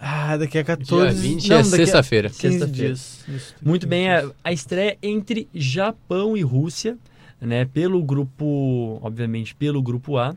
[0.00, 1.20] Ah, daqui a Dia 14...
[1.20, 2.30] 20 não, é daqui a sexta-feira.
[2.30, 2.94] 15 Sexta-feira.
[3.60, 6.96] Muito bem, a, a estreia entre Japão e Rússia,
[7.44, 10.34] né, pelo grupo, obviamente, pelo grupo A,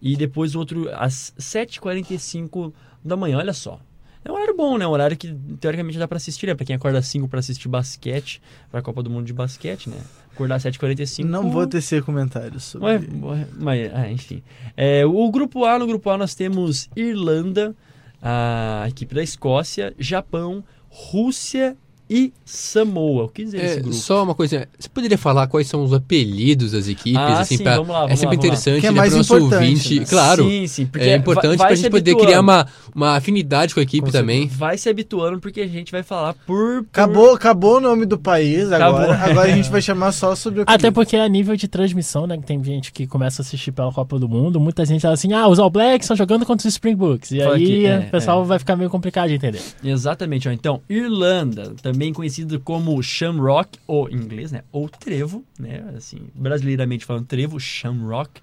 [0.00, 2.72] e depois o outro às 7h45
[3.04, 3.80] da manhã, olha só.
[4.24, 4.86] É um horário bom, né?
[4.86, 6.54] Um horário que teoricamente dá pra assistir, né?
[6.54, 9.96] Pra quem acorda às 5 pra assistir basquete, pra Copa do Mundo de basquete, né?
[10.32, 11.24] Acordar às 7h45.
[11.24, 12.86] Não vou tecer comentários sobre...
[12.86, 14.42] Ué, mas, ah, enfim.
[14.76, 17.74] É, o grupo A, no grupo A nós temos Irlanda,
[18.20, 21.76] a equipe da Escócia, Japão, Rússia
[22.10, 23.24] e Samoa.
[23.24, 23.92] O que dizer É, grupo?
[23.92, 27.62] só uma coisa, você poderia falar quais são os apelidos das equipes, Ah, assim, sim,
[27.62, 30.00] pra- vamos lá, é vamos sempre lá, interessante Que é né, mais nosso importante, ouvinte,
[30.00, 30.06] né?
[30.08, 30.86] claro, Sim, sim.
[30.86, 34.12] Porque é importante pra vai gente poder criar uma, uma afinidade com a equipe Com
[34.12, 34.46] também.
[34.48, 36.82] Vai se habituando porque a gente vai falar por...
[36.82, 39.12] por- Acabou, acabou o nome do país agora.
[39.12, 39.28] Acabou.
[39.38, 42.36] Agora a gente vai chamar só sobre o Até porque a nível de transmissão, né?
[42.38, 45.32] Que tem gente que começa a assistir pela Copa do Mundo, muita gente fala assim,
[45.32, 47.30] ah, os All Blacks estão jogando contra os Springboks.
[47.32, 48.46] E Fala aí que- é, o pessoal é.
[48.46, 49.60] vai ficar meio complicado de entender.
[49.84, 50.48] Exatamente.
[50.48, 50.52] Ó.
[50.52, 54.62] Então, Irlanda, também conhecido como Shamrock, ou em inglês, né?
[54.70, 55.84] Ou Trevo, né?
[55.96, 58.40] Assim, brasileiramente falando Trevo, Shamrock.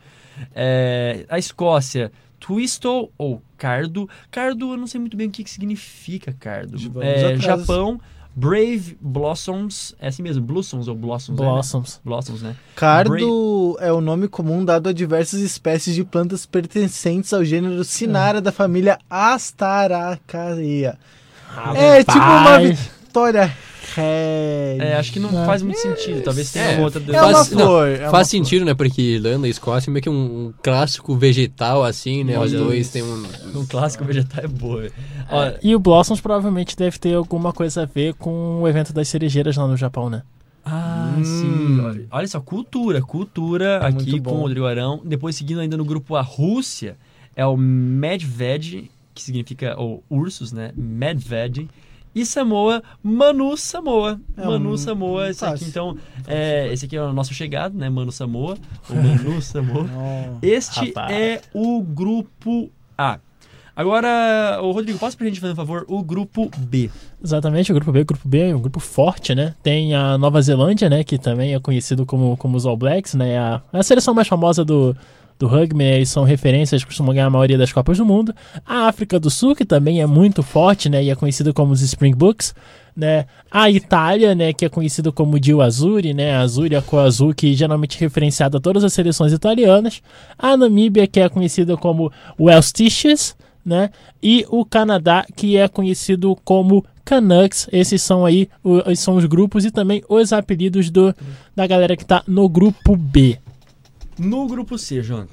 [0.53, 4.09] É, a Escócia, Twistle ou Cardo.
[4.29, 6.77] Cardo, eu não sei muito bem o que, que significa Cardo.
[7.01, 7.37] É.
[7.37, 7.99] Japão,
[8.35, 9.95] Brave Blossoms.
[9.97, 11.39] É assim mesmo, Blossoms ou Blossoms?
[11.39, 11.45] né?
[11.45, 12.01] Blossoms.
[12.03, 12.55] Blossoms, né?
[12.75, 18.41] Cardo é o nome comum dado a diversas espécies de plantas pertencentes ao gênero Sinara
[18.41, 20.93] da família Astaraceae.
[21.75, 22.94] É tipo uma.
[23.15, 23.51] Vitória
[23.95, 24.79] Red.
[24.81, 26.21] É, acho que não faz muito sentido.
[26.21, 27.01] Talvez tenha É, uma outra...
[27.07, 27.87] É uma Faz- não, flor.
[27.87, 28.43] é uma Faz flor.
[28.43, 28.73] sentido, né?
[28.73, 32.33] Porque Irlanda e Escócia é meio que um, um clássico vegetal, assim, né?
[32.37, 33.23] Os Olha dois têm um.
[33.55, 34.89] Um clássico vegetal é boa.
[35.29, 39.07] Ó, E o Blossoms provavelmente deve ter alguma coisa a ver com o evento das
[39.07, 40.23] cerejeiras lá no Japão, né?
[40.65, 41.23] Ah, Hum.
[41.23, 41.79] sim.
[41.79, 43.01] Olha- Olha só, cultura.
[43.01, 44.99] Cultura É aqui com o Rodrigo Arão.
[45.05, 46.97] Depois, seguindo ainda no grupo A Rússia,
[47.35, 50.71] é o Medved, que significa ou ursos, né?
[50.75, 51.69] Medved.
[52.15, 54.19] E Samoa, Manu Samoa.
[54.37, 57.89] É Manu um- Samoa, esse aqui então, é, esse aqui é o nosso chegado, né?
[57.89, 58.57] Manu Samoa,
[58.89, 59.85] o Manu Samoa.
[60.41, 61.11] Este Rapaz.
[61.11, 63.19] é o grupo A.
[63.75, 66.89] Agora, o Rodrigo, passa pra gente fazer um favor, o grupo B.
[67.21, 69.53] Exatamente, o grupo B, o grupo B é um grupo forte, né?
[69.61, 71.03] Tem a Nova Zelândia, né?
[71.03, 73.37] Que também é conhecido como, como os All Blacks, né?
[73.37, 74.95] A, a seleção mais famosa do,
[75.37, 75.95] do rugby, né?
[75.97, 78.33] Eles são referências, costumam ganhar a maioria das Copas do Mundo.
[78.65, 81.03] A África do Sul, que também é muito forte, né?
[81.03, 82.55] E é conhecido como os Springboks,
[82.95, 83.25] né?
[83.51, 84.53] A Itália, né?
[84.53, 86.35] Que é conhecido como Dio Azzurri, né?
[86.35, 90.01] A Azzurri, a cor azul, que geralmente é referenciada a todas as seleções italianas.
[90.39, 93.89] A Namíbia, que é conhecida como Welsh Tishes, né?
[94.23, 97.67] E o Canadá, que é conhecido como Canucks.
[97.71, 101.13] Esses são aí o- esses são os grupos e também os apelidos do,
[101.55, 103.37] da galera que tá no grupo B.
[104.17, 105.27] No grupo C, João.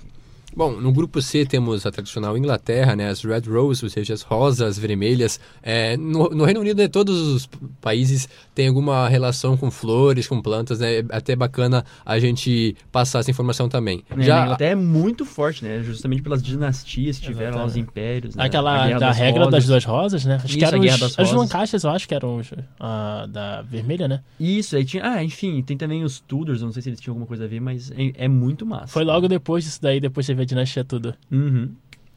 [0.55, 4.23] Bom, no grupo C temos a tradicional Inglaterra, né, as Red Roses, ou seja, as
[4.23, 5.41] rosas vermelhas.
[5.63, 7.49] É, no, no Reino Unido, né, todos os
[7.81, 10.99] países têm alguma relação com flores, com plantas, né?
[10.99, 14.03] É até bacana a gente passar essa informação também.
[14.15, 15.83] Né, Já A Inglaterra é muito forte, né?
[15.83, 18.35] Justamente pelas dinastias que tiveram lá, os impérios.
[18.35, 18.45] Né?
[18.45, 19.67] Aquela da das regra das Rosas.
[19.67, 20.35] duas rosas, né?
[20.37, 21.33] Acho Isso, que a eram Guerra os, das Rosas.
[21.33, 24.21] Lancasters, eu acho que eram os, a, da vermelha, né?
[24.39, 25.03] Isso, aí tinha.
[25.05, 27.49] Ah, enfim, tem também os Tudors, eu não sei se eles tinham alguma coisa a
[27.49, 28.89] ver, mas é, é muito massa.
[28.89, 31.15] Foi logo depois disso daí, depois teve a dinastia tudo.
[31.31, 31.71] Uhum.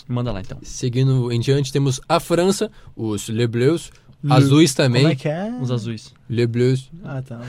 [0.08, 0.60] Manda lá então.
[0.62, 3.92] seguindo em diante, temos a França, os Le Bleus,
[4.30, 5.52] azuis também, Como é que é?
[5.60, 6.14] Os azuis.
[6.30, 6.92] Le Bleus.
[7.04, 7.40] Ah, tá.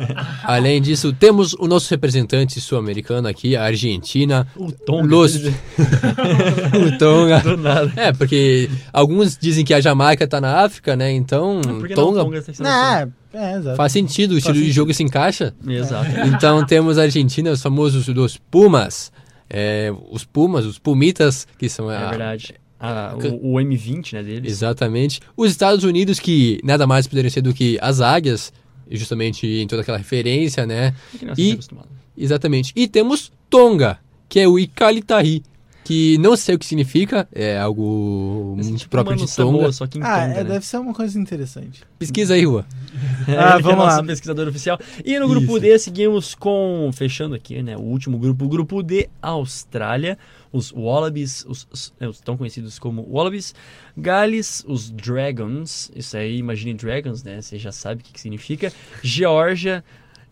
[0.44, 5.06] Além disso, temos o nosso representante sul-americano aqui, a Argentina, O Tonga.
[5.06, 5.36] Los...
[5.36, 7.40] o Tonga.
[7.40, 7.92] Do nada.
[7.96, 11.12] É, porque alguns dizem que a Jamaica tá na África, né?
[11.12, 12.42] Então, Por que não Tonga Tonga?
[12.42, 13.76] Tonga Não, é, exato.
[13.76, 14.74] faz sentido, o estilo de sentido.
[14.74, 15.54] jogo se encaixa.
[15.66, 16.10] Exato.
[16.26, 19.12] Então temos a Argentina, os famosos dos Pumas.
[19.48, 22.54] É, os Pumas, os Pumitas, que são É a- verdade.
[22.78, 24.52] Ah, o, o M20, né, deles.
[24.52, 25.20] Exatamente.
[25.36, 28.52] Os Estados Unidos, que nada mais poderiam ser do que as águias,
[28.90, 30.94] justamente em toda aquela referência, né?
[31.22, 31.58] É E-.
[32.18, 32.72] Exatamente.
[32.76, 35.42] E temos Tonga, que é o Ikalitari,
[35.86, 39.28] que não sei o que significa, é algo muito tipo próprio de Tonga.
[39.52, 40.44] Samoa, só que em Ah, Tonga, é, né?
[40.44, 41.82] deve ser uma coisa interessante.
[41.98, 42.66] Pesquisa aí, Rua.
[43.28, 44.04] Ah, é vamos nosso lá.
[44.04, 44.78] pesquisador oficial.
[45.04, 45.60] E no grupo Isso.
[45.60, 50.18] D seguimos com, fechando aqui, né, o último grupo, o grupo D, Austrália,
[50.52, 53.54] os Wallabies, os, os, é, os tão conhecidos como Wallabies,
[53.96, 58.72] Gales, os Dragons, isso aí, imagine Dragons, né, você já sabe o que, que significa,
[59.02, 59.84] Geórgia,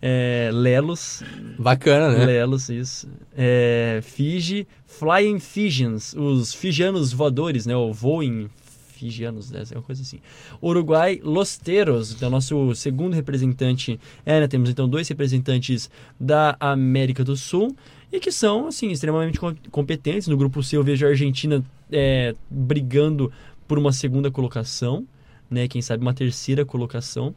[0.07, 1.23] é, Lelos,
[1.59, 2.27] Bacana, né?
[2.27, 8.51] Lelos, isso, é, Fiji, Flying Fijians, os fijianos voadores, né, ou voem
[8.93, 10.21] fijianos, né, é uma coisa assim.
[10.63, 15.89] Uruguai, Los Teros, então nosso segundo representante, é, né, temos então dois representantes
[16.21, 17.75] da América do Sul
[18.13, 20.29] e que são, assim, extremamente com- competentes.
[20.29, 23.33] No grupo C eu vejo a Argentina é, brigando
[23.67, 25.07] por uma segunda colocação,
[25.51, 27.35] né, quem sabe uma terceira colocação.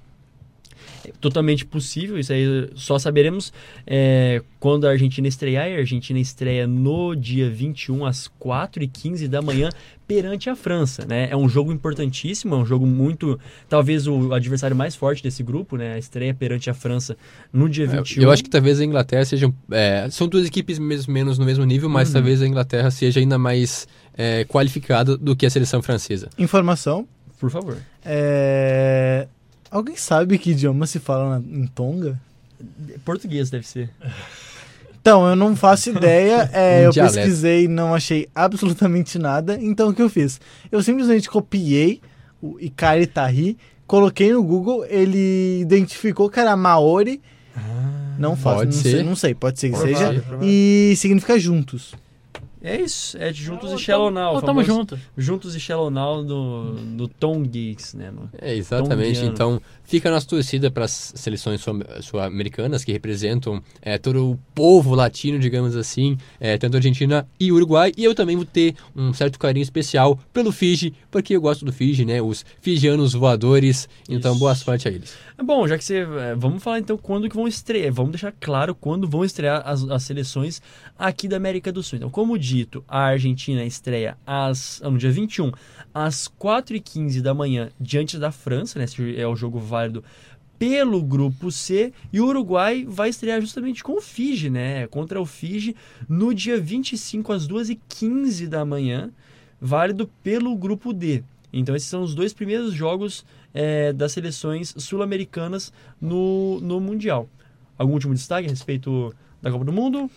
[1.06, 3.52] É totalmente possível, isso aí só saberemos
[3.86, 5.68] é, quando a Argentina estrear.
[5.70, 9.70] E a Argentina estreia no dia 21 às 4h15 da manhã
[10.08, 11.28] perante a França, né?
[11.30, 15.76] É um jogo importantíssimo, é um jogo muito, talvez o adversário mais forte desse grupo,
[15.76, 15.94] né?
[15.96, 17.18] A estreia perante a França
[17.52, 18.24] no dia 21.
[18.24, 19.52] Eu acho que talvez a Inglaterra seja.
[19.72, 22.14] é, são duas equipes mais ou menos no mesmo nível, mas Uhum.
[22.14, 23.86] talvez a Inglaterra seja ainda mais
[24.18, 26.30] é, qualificada do que a seleção francesa.
[26.38, 27.06] Informação.
[27.40, 27.78] Por favor.
[28.04, 29.28] É...
[29.70, 32.20] Alguém sabe que idioma se fala na- em Tonga?
[33.06, 33.90] Português deve ser.
[35.00, 36.50] Então, eu não faço ideia.
[36.54, 37.16] É, Um eu dialeto.
[37.16, 39.58] pesquisei não achei absolutamente nada.
[39.62, 40.40] Então, o que eu fiz?
[40.72, 42.02] Eu simplesmente copiei
[42.42, 47.22] o Ikari Tahi, coloquei no Google, ele identificou que era Maori.
[48.20, 48.92] não faço, pode não ser.
[48.92, 50.22] sei, não sei, pode ser que Provável, seja.
[50.22, 50.48] provável.
[50.50, 51.94] E significa juntos.
[52.68, 54.34] É isso, é de Juntos Ô, e Shallow tamo- Now.
[54.36, 55.00] ô, o tamo junto.
[55.18, 58.12] Juntos e Shallow Now no, no Tom Geeks, né?
[58.12, 59.14] no- É, exatamente.
[59.14, 59.30] Tongiano.
[59.32, 64.40] Então, fica a nossa torcida para as seleções sul- sul-americanas que representam é, todo o
[64.54, 67.92] povo latino, digamos assim, é, tanto Argentina e Uruguai.
[67.98, 71.72] E eu também vou ter um certo carinho especial pelo Fiji, porque eu gosto do
[71.72, 72.22] Fiji, né?
[72.22, 73.88] Os fijianos voadores.
[74.10, 74.40] Então, Isso.
[74.40, 75.14] boa sorte a eles.
[75.44, 75.98] Bom, já que você.
[75.98, 77.94] é, Vamos falar então quando que vão estrear.
[77.94, 80.62] Vamos deixar claro quando vão estrear as, as seleções
[80.98, 81.98] aqui da América do Sul.
[81.98, 85.52] Então, como dito, a Argentina estreia às, no dia 21,
[85.94, 88.86] às 4h15 da manhã, diante da França, né?
[88.86, 90.04] Esse é o jogo válido
[90.58, 91.94] pelo grupo C.
[92.12, 94.88] E o Uruguai vai estrear justamente com o Fiji, né?
[94.88, 95.76] Contra o Fiji
[96.10, 99.12] no dia 25, às 2h15 da manhã,
[99.62, 101.24] válido pelo grupo D.
[101.54, 103.24] Então, esses são os dois primeiros jogos
[103.58, 107.28] é, das seleções sul-americanas no, no Mundial.
[107.76, 110.12] Algum último destaque a respeito da Copa do Mundo?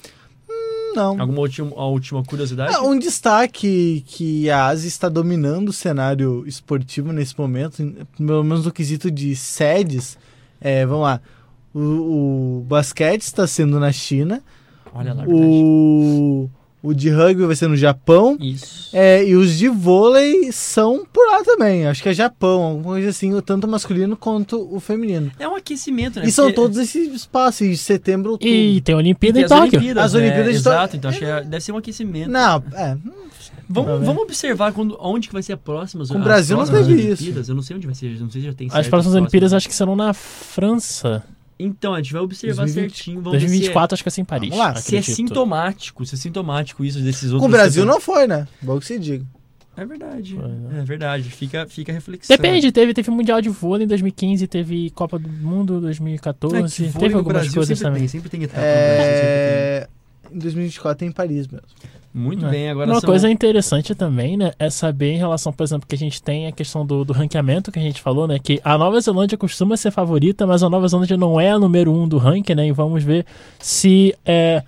[0.95, 1.19] Não.
[1.19, 2.75] Alguma última, última curiosidade?
[2.75, 7.83] Ah, um destaque que a Ásia está dominando o cenário esportivo nesse momento,
[8.15, 10.19] pelo menos no quesito de sedes.
[10.61, 11.21] É, vamos lá.
[11.73, 14.43] O, o basquete está sendo na China.
[14.93, 15.25] Olha lá.
[15.27, 16.51] O,
[16.83, 18.37] o de rugby vai ser no Japão.
[18.39, 18.95] Isso.
[18.95, 21.87] É, e os de vôlei são lá também.
[21.87, 25.31] Acho que é Japão, alguma coisa assim, tanto o masculino quanto o feminino.
[25.39, 26.27] É um aquecimento, né?
[26.27, 28.53] E são Porque- todos esses espaços, de setembro, outubro.
[28.53, 29.79] E tem a Olimpíada tem em as Tóquio.
[29.79, 30.21] Olimpíadas, As né?
[30.21, 32.31] Olimpíadas de Exato, então acho que é- deve ser um aquecimento.
[32.31, 32.97] Não, é.
[33.73, 36.03] Vamos, vamos observar quando, onde que vai ser a próxima.
[36.11, 37.25] O Brasil não teve isso.
[37.49, 39.21] Eu não sei onde vai ser, não sei se já tem As certo próximas as
[39.21, 41.23] Olimpíadas acho que serão na França.
[41.63, 42.91] Então, a gente vai observar 2020.
[42.95, 43.17] certinho.
[43.21, 44.49] Vamos ver 2024 acho que vai ser em Paris.
[44.49, 47.41] Vamos lá, se é, é sintomático, se é sintomático isso desses outros.
[47.43, 48.07] Com o Brasil campeonatos.
[48.09, 48.49] não foi, né?
[48.63, 49.25] Bom que se diga.
[49.77, 50.35] É verdade.
[50.35, 50.81] Foi, né?
[50.81, 51.25] É verdade.
[51.31, 52.37] Fica, fica a reflexão.
[52.37, 57.15] Depende, teve, teve Mundial de Vôlei em 2015, teve Copa do Mundo 2014, É teve
[57.15, 58.01] algumas Brasil coisas sempre também.
[58.03, 59.89] Tem, sempre tem etapa no Brasil, É...
[60.33, 61.67] Em 2024 tem em Paris mesmo.
[61.81, 61.91] tem.
[62.13, 62.51] Muito É.
[62.51, 63.09] bem, agora Uma são...
[63.09, 66.53] coisa interessante também, né, é saber em relação, por exemplo, que a gente tem a
[66.53, 69.93] questão do, do ranqueamento que a gente falou, né, que a Nova Zelândia costuma ser
[69.93, 73.05] favorita, mas a Nova Zelândia não é a número um do ranking, né, e vamos
[73.05, 73.25] ver
[73.61, 74.63] se é,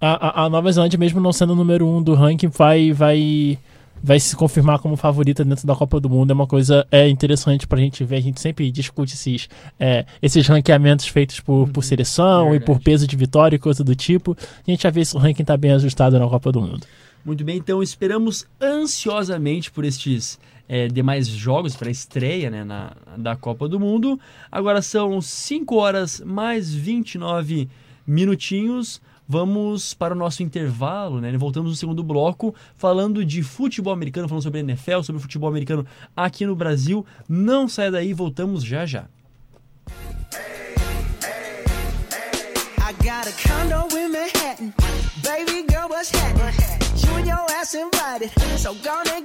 [0.00, 3.58] a, a- a Nova Zelândia, mesmo não sendo o número um do ranking, vai, vai,
[4.04, 6.30] vai se confirmar como favorita dentro da Copa do Mundo.
[6.30, 9.48] É uma coisa é, interessante pra gente ver, a gente sempre discute esses,
[9.80, 13.82] é, esses ranqueamentos feitos por, por seleção é e por peso de vitória e coisa
[13.82, 14.36] do tipo.
[14.38, 16.86] A gente já vê se o ranking tá bem ajustado na Copa do Mundo.
[17.24, 20.38] Muito bem, então esperamos ansiosamente por estes
[20.68, 24.20] é, demais jogos para a estreia né, na, da Copa do Mundo.
[24.52, 27.70] Agora são 5 horas mais 29
[28.06, 29.00] minutinhos.
[29.26, 31.36] Vamos para o nosso intervalo, né?
[31.36, 36.44] Voltamos no segundo bloco falando de futebol americano, falando sobre NFL, sobre futebol americano aqui
[36.44, 37.06] no Brasil.
[37.28, 39.06] Não saia daí, voltamos já já.
[48.82, 49.24] Got a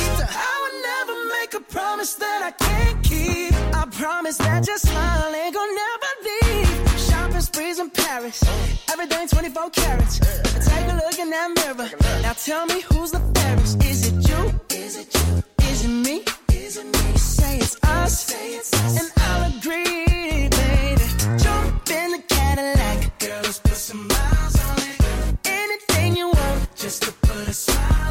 [2.01, 3.53] Promise that I can't keep.
[3.75, 6.99] I promise that your smile ain't gonna never leave.
[6.99, 8.41] Shopping sprees in Paris.
[8.91, 10.19] Everything 24 carats.
[10.67, 11.89] Take a look in that mirror.
[12.23, 13.83] Now tell me who's the fairest.
[13.83, 14.41] Is it you?
[14.75, 15.43] Is it you?
[15.69, 16.23] Is it me?
[16.49, 17.17] Is it me?
[17.17, 18.23] Say it's us.
[18.23, 18.99] Say it's us.
[18.99, 21.05] And I'll agree, baby.
[21.43, 23.19] Jump in the Cadillac.
[23.19, 24.97] Girl, let's put some miles on it.
[25.45, 28.10] Anything you want, just to put a smile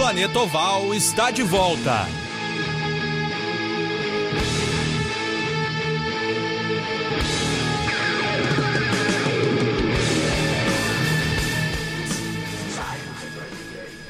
[0.00, 2.08] Planeta Oval está de volta.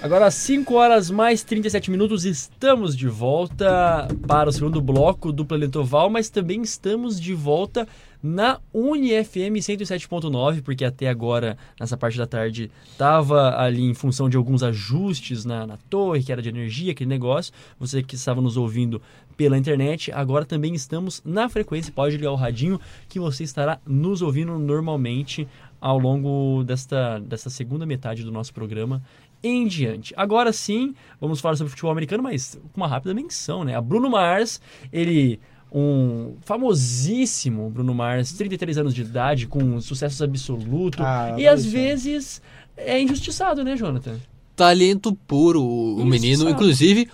[0.03, 6.09] Agora, 5 horas mais 37 minutos, estamos de volta para o segundo bloco do Planetoval,
[6.09, 7.87] mas também estamos de volta
[8.23, 14.39] na UniFM 107.9, porque até agora, nessa parte da tarde, estava ali em função de
[14.39, 17.53] alguns ajustes na, na, torre, que era de energia, aquele negócio.
[17.79, 19.03] Você que estava nos ouvindo
[19.37, 21.93] pela internet, agora também estamos na frequência.
[21.93, 25.47] Pode ligar o radinho que você estará nos ouvindo normalmente
[25.81, 29.03] ao longo desta, desta segunda metade do nosso programa
[29.43, 30.13] em diante.
[30.17, 33.75] Agora sim, vamos falar sobre futebol americano, mas com uma rápida menção, né?
[33.75, 34.61] A Bruno Mars,
[34.93, 35.41] ele
[35.73, 42.43] um famosíssimo Bruno Mars, 33 anos de idade, com sucessos absoluto, Ah, e às vezes
[42.77, 44.19] é injustiçado, né, Jonathan?
[44.57, 46.51] Talento puro, o menino.
[46.51, 47.09] Inclusive,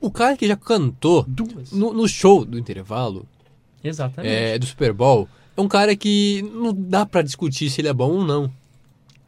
[0.00, 1.26] o cara que já cantou
[1.72, 3.26] no, no show do intervalo
[3.84, 4.32] Exatamente.
[4.32, 7.92] é, do Super Bowl é um cara que não dá pra discutir se ele é
[7.92, 8.50] bom ou não.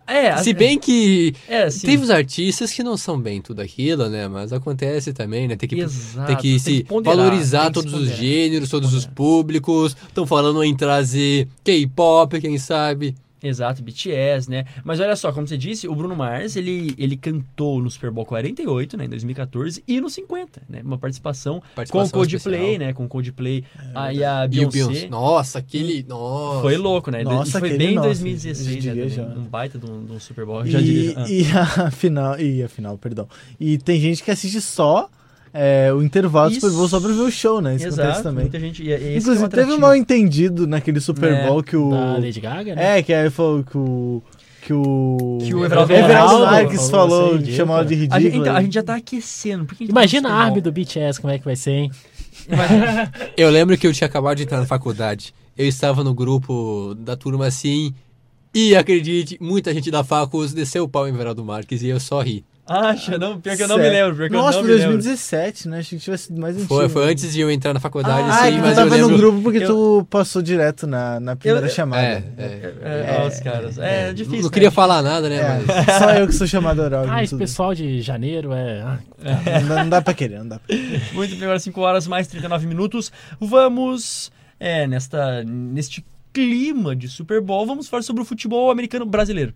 [0.06, 4.28] É, Se bem que é, tem os artistas que não são bem tudo aquilo, né?
[4.28, 5.56] Mas acontece também, né?
[5.56, 9.96] Tem que, Exato, tem que se ponderar, valorizar que todos os gêneros, todos os públicos.
[10.08, 13.14] Estão falando em trazer K-pop, quem sabe.
[13.42, 14.64] Exato, BTS, né?
[14.84, 18.24] Mas olha só, como você disse, o Bruno Mars, ele, ele cantou no Super Bowl
[18.24, 20.80] 48, né, em 2014, e no 50, né?
[20.84, 22.78] Uma participação, com o Participação Coldplay, especial.
[22.86, 22.92] né?
[22.92, 23.64] Com o Coldplay
[23.94, 24.76] a, e a E o Beyoncé.
[24.78, 25.08] Beyoncé.
[25.08, 26.04] Nossa, aquele.
[26.08, 26.62] Nossa.
[26.62, 27.24] Foi louco, né?
[27.24, 29.08] Nossa, e foi bem em nossa, 2016, eu né?
[29.08, 29.22] já.
[29.24, 30.64] Um baita de um, de um Super Bowl.
[30.64, 31.14] Já E, diria.
[31.18, 31.26] ah.
[31.28, 31.44] e
[31.82, 33.26] a final, e a final, perdão.
[33.58, 35.10] E tem gente que assiste só
[35.54, 36.54] é, o intervalo do.
[36.54, 37.74] Super Bowl só pra ver o show, né?
[37.76, 38.44] Isso acontece Exato, também.
[38.44, 38.82] muita gente.
[38.82, 39.80] E, e esse que é Inclusive, um teve um atrativo.
[39.80, 41.90] mal entendido naquele Super É, Bowl que o.
[41.90, 42.98] Da Lady Gaga, né?
[42.98, 44.22] É, que aí falou que o.
[44.62, 45.38] Que o.
[45.42, 47.56] Que o Everaldo Everaldo Marques Marques falou falou, assim, ridículo.
[47.56, 48.20] chamou de A ridícula.
[48.20, 49.64] gente, então, a gente já tá aquecendo.
[49.64, 50.62] Por que a gente tá Imagina no a Super Bowl?
[50.62, 51.90] do BTS, como é que vai ser, hein?
[53.36, 55.34] Eu lembro que eu tinha acabado de entrar na faculdade.
[55.56, 57.94] Eu estava no grupo da turma assim.
[58.54, 62.20] E acredite, muita gente da Facus desceu o pau em Veraldo Marques e eu só
[62.20, 62.44] ri.
[62.64, 63.98] Acha, não, pior que eu não me Sério?
[63.98, 64.16] lembro.
[64.16, 64.92] Pior que Nossa, eu não foi me lembro.
[64.98, 65.78] 2017, né?
[65.80, 66.68] Achei que tivesse sido mais antigo.
[66.72, 68.96] Foi, foi antes de eu entrar na faculdade, Ah, é sim, tu mas eu tava
[68.98, 69.16] no lembro.
[69.18, 72.02] grupo porque eu- tu passou direto na, na primeira Eu- chamada.
[72.02, 72.74] É, é.
[72.82, 73.78] É, ó, os caras.
[73.78, 74.38] É, difícil.
[74.38, 74.50] Não né?
[74.52, 75.36] queria falar nada, né?
[75.36, 75.98] É, Mas.
[75.98, 77.04] só eu que sou chamado oral.
[77.08, 78.80] Ah, de esse pessoal de janeiro é.
[78.82, 78.98] ah,
[79.60, 81.02] Não, dá- não dá pra querer, não dá pra querer.
[81.12, 83.10] Muito bem, agora 5 horas mais 39 minutos.
[83.40, 89.52] Vamos, é, nesta, neste clima de Super Bowl, vamos falar sobre o futebol americano brasileiro.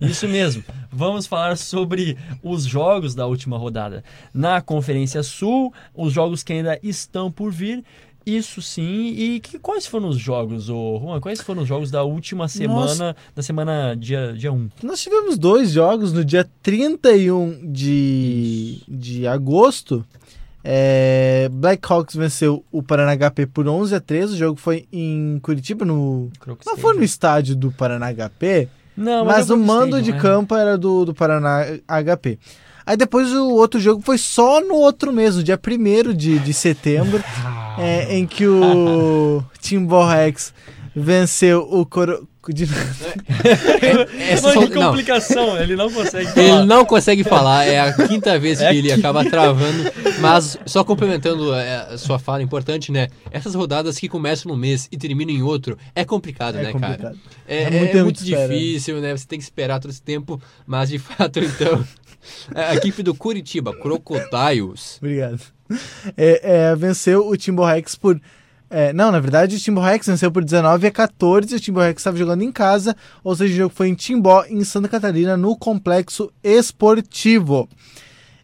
[0.00, 0.64] Isso mesmo.
[0.90, 4.04] Vamos falar sobre os jogos da última rodada.
[4.32, 7.84] Na Conferência Sul, os jogos que ainda estão por vir.
[8.26, 9.08] Isso sim.
[9.08, 11.20] E que, quais foram os jogos, ô, Juan?
[11.20, 14.70] Quais foram os jogos da última semana, da semana dia, dia 1?
[14.82, 20.04] Nós tivemos dois jogos no dia 31 de, de agosto.
[20.66, 24.32] É, Blackhawks venceu o Paraná HP por 11 a 13.
[24.32, 26.30] O jogo foi em Curitiba, no,
[26.64, 30.78] não foi no estádio do Paraná HP, Não, mas é o mando de campo era
[30.78, 32.38] do, do Paraná HP.
[32.86, 37.22] Aí depois o outro jogo foi só no outro mês, dia 1 de, de setembro,
[37.78, 40.52] é, em que o Timberrex
[40.94, 42.28] venceu o Coro...
[42.52, 42.64] de-
[44.30, 46.46] Essa Mano, só- que não, complicação, ele não consegue falar.
[46.46, 49.90] ele não consegue falar, é a quinta vez que É ele a acaba travando.
[50.20, 53.08] Mas, só complementando é, a sua fala importante, né?
[53.30, 57.00] Essas rodadas que começam num mês e terminam em outro, é complicado, É né, complicado.
[57.02, 57.14] cara?
[57.46, 58.48] É, É é muito muito, tempo de espera.
[58.48, 59.16] difícil, né?
[59.16, 61.84] Você tem que esperar todo esse tempo, mas de fato, então.
[62.54, 64.96] A equipe do Curitiba, Crocodiles.
[64.98, 65.40] Obrigado.
[66.16, 68.18] É, é, venceu o Timberrex por.
[68.74, 71.54] É, não, na verdade, o Timberrex venceu por 19 a 14.
[71.54, 74.88] O Timberrex estava jogando em casa, ou seja, o jogo foi em Timbó, em Santa
[74.88, 77.68] Catarina, no Complexo Esportivo.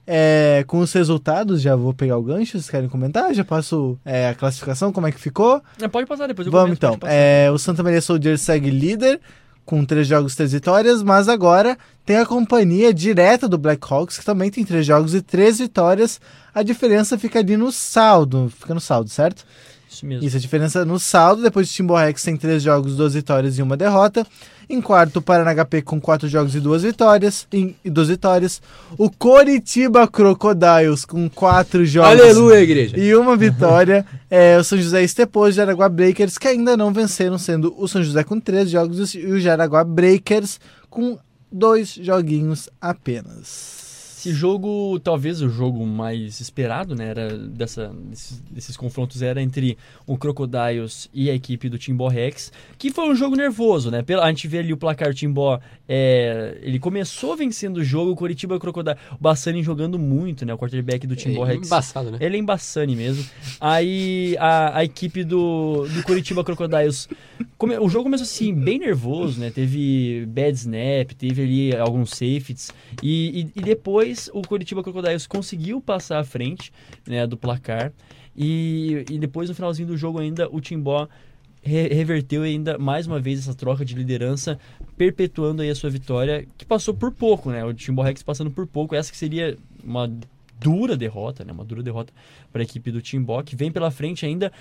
[0.07, 2.53] É, com os resultados, já vou pegar o gancho.
[2.53, 3.35] Vocês querem comentar?
[3.35, 5.61] Já passo é, a classificação, como é que ficou?
[5.81, 6.47] É, Pode passar depois.
[6.47, 7.11] eu Vamos comento, então.
[7.11, 9.21] É, o Santa Maria Soldiers segue líder
[9.65, 14.25] com três jogos e três vitórias, mas agora tem a companhia direta do Blackhawks, que
[14.25, 16.21] também tem três jogos e três vitórias.
[16.55, 18.53] A diferença fica ali no saldo.
[18.57, 19.45] Fica no saldo, certo?
[20.01, 20.27] Isso mesmo.
[20.27, 21.43] Isso, a diferença no saldo.
[21.43, 24.27] Depois o Timberrex tem três jogos, duas vitórias e uma derrota.
[24.69, 27.47] Em quarto, o Paraná HP com quatro jogos e duas vitórias.
[27.53, 28.63] em- E duas vitórias.
[28.97, 32.97] O Coritiba Crocodiles com quatro jogos Aleluia, igreja!
[32.99, 37.75] e uma vitória é o São José Estepos, Jaraguá Breakers, que ainda não venceram, sendo
[37.77, 41.19] o São José com três jogos e o Jaraguá Breakers com
[41.51, 43.80] dois joguinhos apenas.
[44.21, 49.79] Esse jogo, talvez o jogo mais esperado, né, era dessa, desses, desses confrontos era entre
[50.07, 54.03] o Crocodiles e a equipe do Timbó Rex, que foi um jogo nervoso, né?
[54.03, 55.59] Pela, a gente vê ali o placar Timbó,
[55.89, 60.53] é, ele começou vencendo o jogo, o Curitiba Crocodile, o Bassani jogando muito, né?
[60.53, 61.67] O quarterback do Timbó É Rex.
[61.67, 62.19] embaçado, né?
[62.21, 63.25] Ele é embaçane mesmo.
[63.59, 67.09] Aí a, a equipe do, do Curitiba Crocodiles.
[67.57, 69.51] come- o jogo começou assim, bem nervoso, né?
[69.51, 72.71] Teve bad snap, teve ali alguns safeties.
[73.03, 76.73] E, e, e depois o Curitiba Crocodiles conseguiu passar à frente
[77.07, 77.93] né, do placar.
[78.37, 81.09] E, e depois no finalzinho do jogo ainda o Timbó
[81.63, 84.59] re- reverteu ainda mais uma vez essa troca de liderança,
[84.97, 87.65] perpetuando aí a sua vitória, que passou por pouco, né?
[87.65, 90.11] O Timbó Rex passando por pouco, essa que seria uma
[90.59, 91.53] dura derrota, né?
[91.53, 92.13] Uma dura derrota
[92.53, 94.53] para a equipe do Timbó, que vem pela frente ainda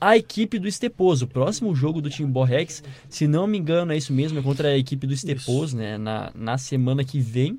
[0.00, 1.24] a equipe do Esteposo.
[1.24, 4.68] O próximo jogo do Timbó Rex, se não me engano, é isso mesmo, é contra
[4.68, 5.98] a equipe do Esteposo, né?
[5.98, 7.58] Na, na semana que vem.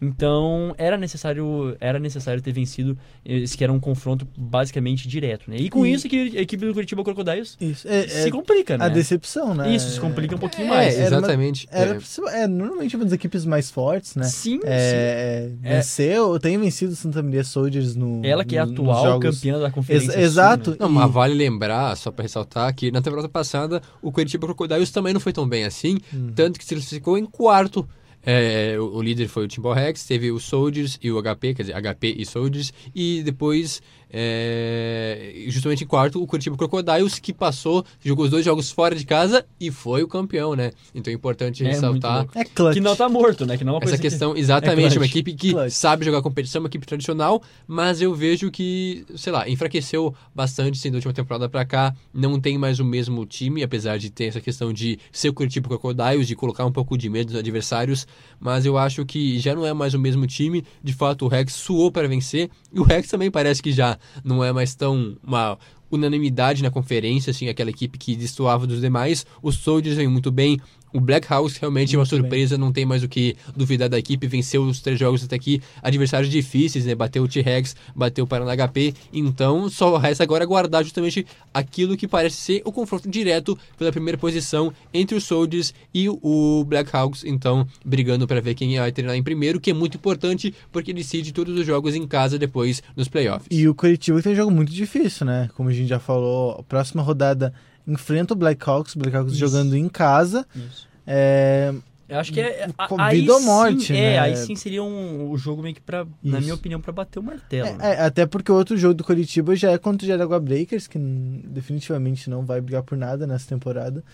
[0.00, 5.56] Então era necessário, era necessário ter vencido esse que era um confronto basicamente direto, né?
[5.58, 7.88] E com E- isso que a equipe do Curitiba Crocodiles Isso.
[7.88, 8.84] É, se é complica, né?
[8.84, 9.74] a decepção, né?
[9.74, 10.94] Isso, se complica um pouquinho É, mais.
[10.94, 11.66] era uma- exatamente.
[11.70, 12.42] Era, É.
[12.42, 14.24] é, normalmente uma das equipes mais fortes, né?
[14.24, 14.60] Sim, sim.
[14.64, 15.74] É, é, É.
[15.76, 18.24] venceu, tem vencido o Santa Maria Soldiers no.
[18.24, 19.36] Ela que é a no- atual jogos.
[19.36, 20.06] campeã da conferência.
[20.06, 20.70] Ex- Sul, exato.
[20.72, 20.76] né?
[20.80, 24.90] Não, E- mas vale lembrar, só pra ressaltar, que na temporada passada o Curitiba Crocodiles
[24.92, 26.30] também não foi tão bem assim, Hum.
[26.34, 27.88] tanto que se classificou em quarto.
[28.22, 31.62] É, o, o líder foi o Timbal Rex, teve o Soldiers e o HP, quer
[31.62, 37.84] dizer, HP e Soldiers, e depois, é, justamente em quarto, o Curitiba Crocodiles, que passou,
[38.00, 40.72] jogou os dois jogos fora de casa e foi o campeão, né?
[40.94, 42.26] Então é importante É ressaltar.
[42.34, 42.74] É clutch.
[42.74, 43.56] Que não tá morto, né?
[43.56, 44.96] Que não é uma essa coisa que- questão, exatamente, clutch.
[44.96, 45.70] uma equipe que Clutch.
[45.72, 50.92] sabe jogar competição, uma equipe tradicional, mas eu vejo que, sei lá, enfraqueceu bastante sendo
[50.92, 54.40] da última temporada pra cá, não tem mais o mesmo time, apesar de ter essa
[54.40, 58.06] questão de ser o Curitiba Crocodiles, de colocar um pouco de medo nos adversários,
[58.40, 61.52] mas eu acho que já não é mais o mesmo time, de fato o Rex
[61.54, 65.58] suou para vencer, e o Rex também parece que já não é mais tão uma
[65.90, 70.60] unanimidade na conferência, assim, aquela equipe que destoava dos demais, os Soldiers vem muito bem,
[70.92, 72.20] o Black House realmente é uma Muito bem.
[72.20, 75.60] surpresa, não tem mais o que duvidar da equipe, venceu os três jogos até aqui,
[75.82, 76.94] adversários difíceis, né?
[76.94, 82.06] Bateu o T-Rex, bateu o Paraná HP, então só resta agora aguardar justamente aquilo que
[82.08, 87.24] parece ser o confronto direto pela primeira posição entre os Soldiers e o Black Hawks,
[87.24, 91.32] então brigando para ver quem vai treinar em primeiro, que é muito importante porque decide
[91.32, 93.48] todos os jogos em casa depois nos playoffs.
[93.50, 95.48] E o Curitiba tem um jogo muito difícil, né?
[95.54, 97.52] Como a gente já falou, a próxima rodada
[97.88, 100.46] enfrenta o Blackhawks, o Blackhawks jogando em casa.
[100.54, 100.86] Isso.
[101.06, 101.72] É,
[102.08, 102.68] Eu acho que é.
[102.98, 104.18] aí vida ou sim- morte, É, né?
[104.18, 106.40] aí sim seria um, o jogo meio que pra, na Isso.
[106.42, 107.76] minha opinião, pra bater o martelo.
[107.76, 107.78] né?
[107.80, 110.86] é, é, até porque o outro jogo do Curitiba já é contra o Jaraguá Breakers,
[110.86, 114.04] que hum, definitivamente não vai brigar por nada nessa temporada.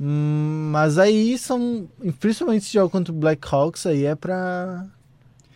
[0.00, 1.88] Hum, mas aí são.
[2.20, 4.84] Principalmente esse jogo contra o Blackhawks aí é pra,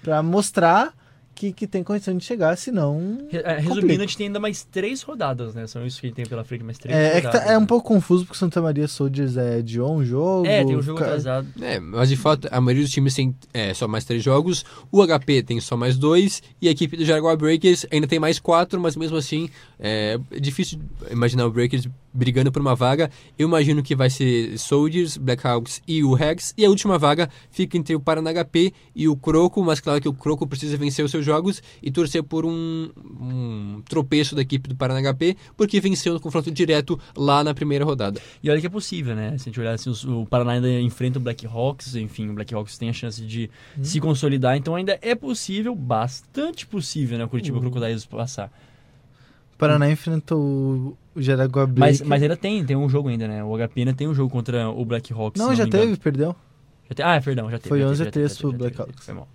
[0.03, 0.95] pra mostrar
[1.41, 3.19] que, que tem condição de chegar, senão.
[3.33, 4.03] É, Resumindo, complica.
[4.03, 5.67] a gente tem ainda mais três rodadas, né?
[5.67, 7.47] São isso que a gente tem pela frente, mais três É, é, que rodadas.
[7.47, 10.47] tá- é um pouco confuso porque Santa Maria Soldiers é de um jogo.
[10.47, 11.47] É, tem um jogo ca- atrasado.
[11.63, 15.03] É, mas de fato, a maioria dos times tem é, só mais três jogos, o
[15.07, 18.79] HP tem só mais dois, e a equipe do Jaguar Breakers ainda tem mais quatro,
[18.79, 20.79] mas mesmo assim é difícil
[21.11, 23.11] imaginar o Breakers brigando por uma vaga.
[23.39, 27.77] Eu imagino que vai ser Soldiers, Blackhawks e o Rex, e a última vaga fica
[27.79, 31.11] entre o Paraná HP e o Croco, mas claro que o Croco precisa vencer os
[31.11, 32.91] seus jogos e torcer por um,
[33.21, 37.85] um tropeço da equipe do Paraná HP, porque venceu no confronto direto lá na primeira
[37.85, 38.21] rodada.
[38.43, 39.37] E olha que é possível, né?
[39.39, 42.53] Se a gente olhar assim, o Paraná ainda enfrenta o Black Hawks, enfim, o Black
[42.55, 43.85] Hawks tem a chance de Hum.
[43.85, 47.25] se consolidar, então ainda é possível, bastante possível, né?
[47.25, 47.63] O Curitiba Uhum.
[47.71, 48.51] Crocodiles passar.
[49.55, 52.09] O Paraná enfrentou Jaraguá Mas, Breakers.
[52.09, 53.43] mas ainda tem, tem um jogo ainda, né?
[53.45, 55.41] O HP ainda tem um jogo contra o Black Hawks.
[55.41, 56.35] Não, se já teve, perdeu.
[56.89, 57.69] Já te- Ah, perdão, já teve.
[57.69, 59.07] Foi já teve, 11 a já 3 teve, pro já teve, Black já teve, Hawks.
[59.07, 59.29] Foi mal.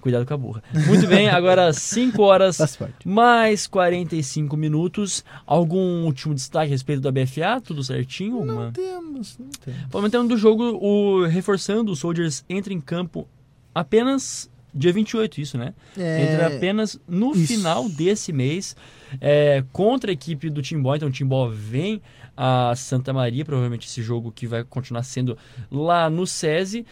[0.00, 0.62] Cuidado com a burra.
[0.86, 3.06] Muito bem, agora 5 horas parte.
[3.06, 5.22] mais 45 minutos.
[5.46, 7.60] Algum último destaque a respeito da BFA?
[7.62, 8.36] Tudo certinho?
[8.38, 8.64] Alguma?
[8.64, 9.80] Não temos, não temos.
[9.92, 13.28] Comentando do jogo, o reforçando, o Soldiers entra em campo
[13.74, 15.74] apenas dia 28, isso, né?
[15.96, 17.46] Entra apenas no É, isso.
[17.52, 18.76] final desse mês
[19.20, 20.94] é, contra a equipe do Timbó.
[20.94, 22.00] Então o Timbó vem
[22.36, 25.36] a Santa Maria, provavelmente esse jogo que vai continuar sendo
[25.70, 26.86] lá no SESI.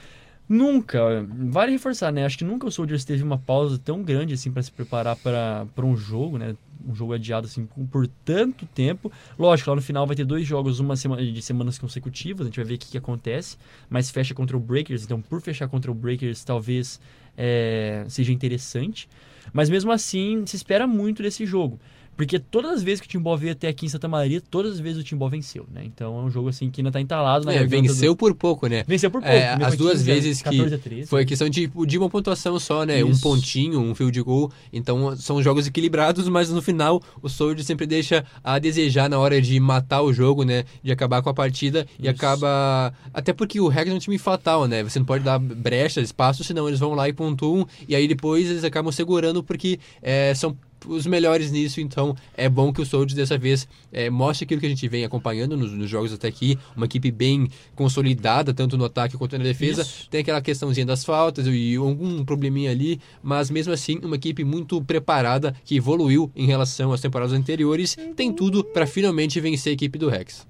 [0.48, 2.24] Nunca, vale reforçar, né?
[2.24, 5.66] Acho que nunca o Soldiers teve uma pausa tão grande assim para se preparar para
[5.84, 6.56] um jogo, né?
[6.88, 9.12] Um jogo adiado assim por- por tanto tempo.
[9.38, 12.56] Lógico, lá no final vai ter dois jogos, uma semana de semanas consecutivas, a gente
[12.56, 13.58] vai ver o que, que acontece.
[13.90, 16.98] Mas fecha contra o Breakers, então por fechar contra o Breakers, talvez
[17.38, 19.08] é, seja interessante.
[19.52, 21.78] Mas mesmo assim, se espera muito desse jogo.
[22.18, 24.80] Porque todas as vezes que o Timbó veio até aqui em Santa Maria, todas as
[24.80, 25.82] vezes o Timbó venceu, né?
[25.84, 28.16] Então é um jogo assim que ainda tá entalado na É, venceu do...
[28.16, 28.82] por pouco, né?
[28.88, 29.36] Venceu por pouco.
[29.36, 31.06] É, as duas 15 a- vezes que 14 a 13.
[31.06, 33.04] Foi questão de, de uma pontuação só, né?
[33.04, 33.20] Um Isso.
[33.20, 34.50] pontinho, um field goal.
[34.72, 39.40] Então são jogos equilibrados, mas no final o Soldier sempre deixa a desejar na hora
[39.40, 40.64] de matar o jogo, né?
[40.82, 42.10] De acabar com a partida e Isso.
[42.10, 42.92] acaba.
[43.14, 44.82] Até porque o Rex é um time fatal, né?
[44.82, 47.64] Você não pode dar brecha, espaço, senão eles vão lá e pontuam.
[47.88, 50.56] E aí depois eles acabam segurando porque é, são
[50.86, 54.66] os melhores nisso, então é bom que o Soldiers dessa vez é, mostre aquilo que
[54.66, 58.84] a gente vem acompanhando nos, nos jogos até aqui, uma equipe bem consolidada, tanto no
[58.84, 59.82] ataque quanto na defesa.
[59.82, 60.08] Isso.
[60.10, 64.82] Tem aquela questãozinha das faltas e algum probleminha ali, mas mesmo assim, uma equipe muito
[64.82, 69.98] preparada, que evoluiu em relação às temporadas anteriores, tem tudo para finalmente vencer a equipe
[69.98, 70.46] do Rex.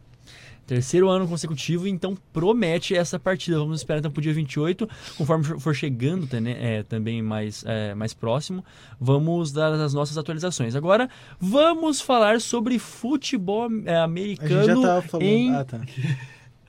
[0.69, 3.59] Terceiro ano consecutivo, então promete essa partida.
[3.59, 7.95] Vamos esperar então pro dia 28, conforme for- chegando tá, né, é, também mais, é,
[7.95, 8.63] mais próximo,
[9.01, 10.77] vamos dar as nossas atualizações.
[10.77, 11.09] Agora,
[11.41, 15.27] vamos falar sobre futebol é, A gente já americano tava falando.
[15.27, 15.81] em- Ah, tá.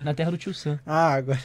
[0.02, 0.80] na terra do tio Sam.
[0.88, 1.40] Ah, agora.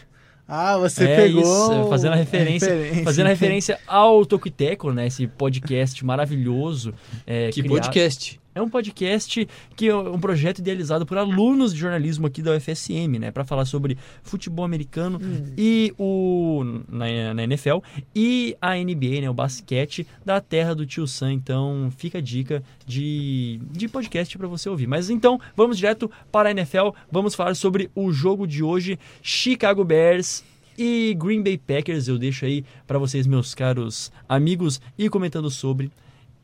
[0.47, 1.41] Ah, você é pegou.
[1.43, 3.05] isso, fazendo a a referência, referência.
[3.05, 5.07] fazendo a referência ao Tocuiteco, né?
[5.07, 6.95] Esse podcast maravilhoso.
[7.27, 8.39] é, Que criado- podcast.
[8.55, 13.19] É um podcast que é um projeto idealizado por alunos de jornalismo aqui da UFSM,
[13.19, 15.21] né, para falar sobre futebol americano
[15.59, 17.79] e o na, na NFL
[18.15, 21.33] e a NBA, né, o basquete da terra do Tio Sam.
[21.33, 24.87] Então, fica a dica de, de podcast para você ouvir.
[24.87, 26.91] Mas então, vamos direto para a NFL.
[27.11, 30.45] Vamos falar sobre o jogo de hoje, Chicago Bears
[30.79, 32.07] e Green Bay Packers.
[32.07, 35.91] Eu deixo aí para vocês, meus caros amigos, e comentando sobre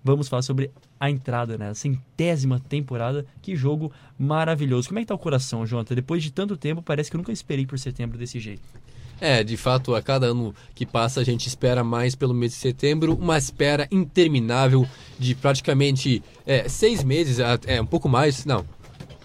[0.02, 1.70] vamos falar sobre a entrada, né?
[1.70, 3.24] A centésima temporada.
[3.40, 4.88] Que jogo maravilhoso.
[4.88, 5.94] Como é que tá o coração, Jonathan?
[5.94, 8.62] Depois de tanto tempo, parece que eu nunca esperei por setembro desse jeito.
[9.20, 12.58] É, de fato, a cada ano que passa a gente espera mais pelo mês de
[12.58, 14.88] setembro, uma espera interminável
[15.18, 18.64] de praticamente é, seis meses, é um pouco mais, não,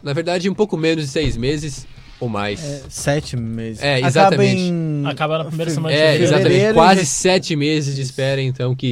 [0.04, 1.88] na verdade um pouco menos de seis meses
[2.20, 2.60] ou mais.
[2.90, 3.82] Sete meses.
[3.82, 4.62] É, Acaba exatamente.
[4.62, 6.24] em- Acaba na primeira semana de É, fevereiro.
[6.24, 6.50] exatamente.
[6.54, 8.88] Fevereiro Quase já- sete meses de espera, então, que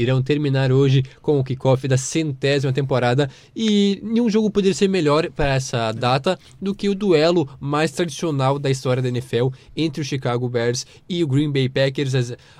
[0.00, 3.28] irão terminar hoje com o kickoff da centésima temporada.
[3.56, 8.58] E nenhum jogo poderia ser melhor para essa data do que o duelo mais tradicional
[8.58, 12.14] da história da NFL entre o Chicago Bears e o Green Bay Packers.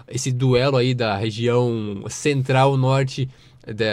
[0.09, 2.77] Esse- duelo aí da região central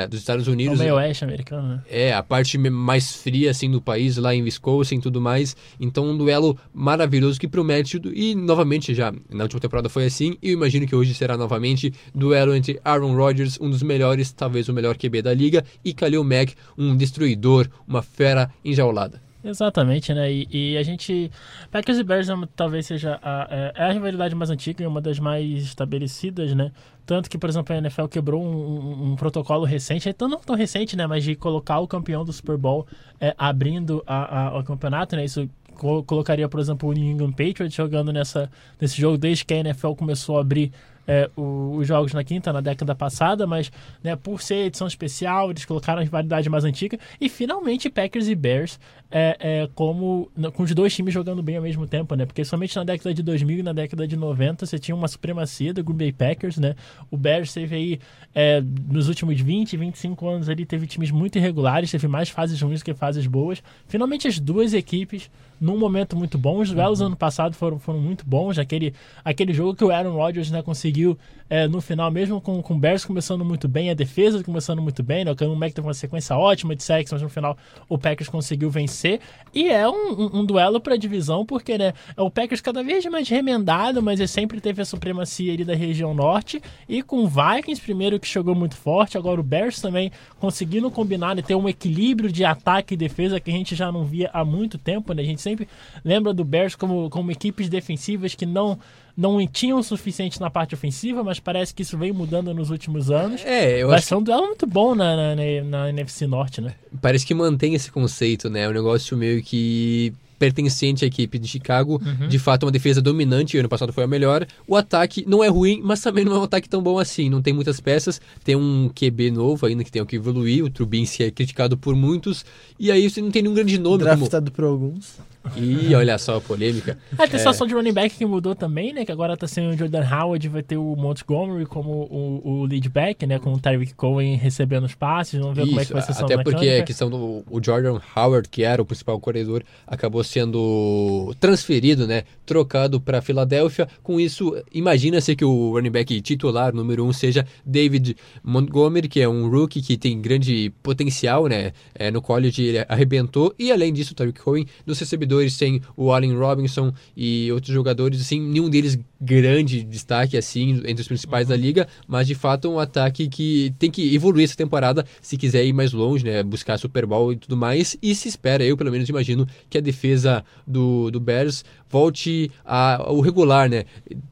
[0.10, 0.80] dos Estados É o Unidos.
[0.80, 1.82] meio oeste americano, né?
[1.90, 5.56] É, a parte mais fria assim do país, lá em Wisconsin e tudo mais.
[5.80, 8.00] Então, um duelo maravilhoso que promete.
[8.14, 10.38] E novamente, já na última temporada foi assim.
[10.42, 14.70] E eu imagino que hoje será novamente duelo entre Aaron Rodgers, um dos melhores, talvez
[14.70, 19.27] o melhor QB da liga, e Khalil Mack, um destruidor, uma fera enjaulada.
[19.50, 20.30] Exatamente, né?
[20.30, 21.32] E, e a gente.
[21.72, 25.00] Packers e Bears é talvez seja a, é, é a rivalidade mais antiga e uma
[25.00, 26.70] das mais estabelecidas, né?
[27.06, 30.54] Tanto que, por exemplo, a NFL quebrou um, um- um protocolo recente, então não tão
[30.54, 31.08] recente, né?
[31.08, 32.86] Mas de colocar o campeão do Super Bowl
[33.22, 35.24] é, abrindo a, a- o campeonato, né?
[35.24, 39.54] Isso co- colocaria, por exemplo, o New England Patriots jogando nessa, nesse jogo desde que
[39.54, 40.74] a NFL começou a abrir
[41.08, 43.72] é, o- os jogos na quinta, na década passada, mas
[44.04, 48.36] né, por ser edição especial, eles colocaram a rivalidade mais antiga e finalmente Packers e
[48.36, 48.80] Bears
[49.10, 52.26] é, é, como com os dois times jogando bem ao mesmo tempo, né?
[52.26, 55.74] Porque somente na década de 2000 e na década de 90 você tinha uma supremacia
[55.74, 56.76] do Green Bay Packers, né?
[57.10, 58.00] O Bears teve aí
[58.36, 62.84] é, nos últimos 20, 25 anos ele teve times muito irregulares, teve mais fases ruins
[62.84, 63.64] que fases boas.
[63.88, 66.60] Finalmente as duas equipes num momento muito bom.
[66.60, 68.58] Os duelos ano passado foram, foram muito bons.
[68.58, 68.94] Aquele,
[69.24, 71.18] aquele jogo que o Aaron Rodgers né, conseguiu
[71.50, 75.02] é, no final, mesmo com, com o Bears começando muito bem, a defesa começando muito
[75.02, 77.98] bem, né, o Khalil Mack teve uma sequência ótima de sacks, mas no final o
[77.98, 79.20] Packers conseguiu vencer.
[79.54, 83.06] E é um, um, um duelo para divisão, porque né, é o Packers cada vez
[83.06, 86.62] mais remendado, mas ele sempre teve a supremacia ali da região norte.
[86.88, 91.38] E com o Vikings, primeiro que chegou muito forte, agora o Bears também conseguindo combinar
[91.38, 94.44] e ter um equilíbrio de ataque e defesa que a gente já não via há
[94.44, 95.14] muito tempo.
[95.14, 95.22] Né?
[95.22, 95.68] A gente sempre
[96.04, 98.78] lembra do Bears como, como equipes defensivas que não
[99.18, 103.10] não tinham o suficiente na parte ofensiva, mas parece que isso vem mudando nos últimos
[103.10, 103.44] anos.
[103.44, 106.62] É, eu Vai acho ser um duelo muito bom na, na, na- na NFC Norte,
[106.62, 106.76] né?
[107.02, 108.62] parece que mantém esse conceito, né?
[108.64, 112.02] É um negócio meio que pertencente à equipe de Chicago.
[112.28, 113.58] De fato, uma defesa dominante.
[113.58, 114.46] Ano passado foi a melhor.
[114.68, 117.30] O ataque não é ruim, mas também não é um ataque tão bom assim.
[117.30, 118.22] Não tem muitas peças.
[118.44, 120.64] Tem um QB novo ainda que tem o que evoluir.
[120.64, 122.46] O Trubisky é criticado por muitos.
[122.80, 124.04] E aí você não tem nenhum grande nome.
[124.04, 124.18] Como...
[124.18, 125.18] Draftado por alguns.
[125.56, 126.98] Ih, olha só a polêmica.
[127.18, 129.06] Ah, tem a situação de running back que mudou também, né?
[129.06, 132.90] Que agora tá sendo o Jordan Howard, vai ter o Montgomery como o, o lead
[132.90, 133.40] back, né?
[133.40, 135.40] Com o Tyreek Cohen recebendo os passes.
[135.40, 138.00] Vamos ver como é que vai ser essa até porque a questão do o Jordan
[138.16, 143.88] Howard, que era o principal corredor, acabou sendo transferido, né, trocado para Filadélfia.
[144.04, 149.28] Com isso, imagina-se que o running back titular número um seja David Montgomery, que é
[149.28, 153.54] um rookie que tem grande potencial, né, é, no college ele arrebentou.
[153.58, 158.22] E além disso, o Tyreek Cohen, dos recebedores tem o Allen Robinson e outros jogadores,
[158.22, 162.80] assim, nenhum deles grande destaque, assim, entre os principais da liga, mas de fato um
[162.80, 167.06] ataque que tem que evoluir essa temporada se quiser ir mais longe, né, buscar Super
[167.06, 171.10] Bowl e tudo mais, e se espera, eu pelo menos imagino, que a defesa do,
[171.10, 173.86] do Bears volte a- ao regular, né,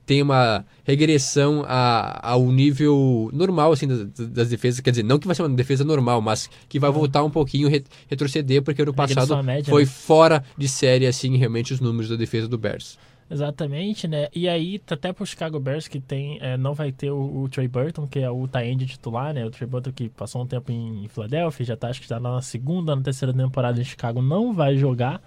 [0.06, 5.26] tem uma regressão a, ao nível normal, assim, das, das defesas, quer dizer, não que
[5.28, 8.94] vai ser uma defesa normal, mas que vai voltar um pouquinho, re- retroceder, porque ano
[8.94, 9.90] passado média, foi né?
[9.90, 12.98] fora de série, assim, realmente os números da defesa do Bears.
[13.30, 14.28] Exatamente, né?
[14.36, 17.50] E aí, tá até pro Chicago Bears que tem, é, não vai ter o, o
[17.50, 19.44] Trey Burton, que é o tie titular, né?
[19.44, 22.22] O Trey Burton que passou um tempo em Filadélfia, já tá, acho que já tá
[22.22, 25.22] na segunda, na terceira temporada em Chicago, não vai jogar.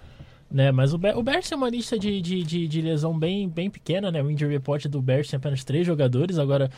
[0.51, 0.71] Né?
[0.71, 3.69] Mas o, Bear, o Bears tem uma lista de, de, de, de lesão bem, bem
[3.69, 4.21] pequena, né?
[4.21, 6.39] O injury report do Bears tem apenas três jogadores.
[6.39, 6.71] Agora,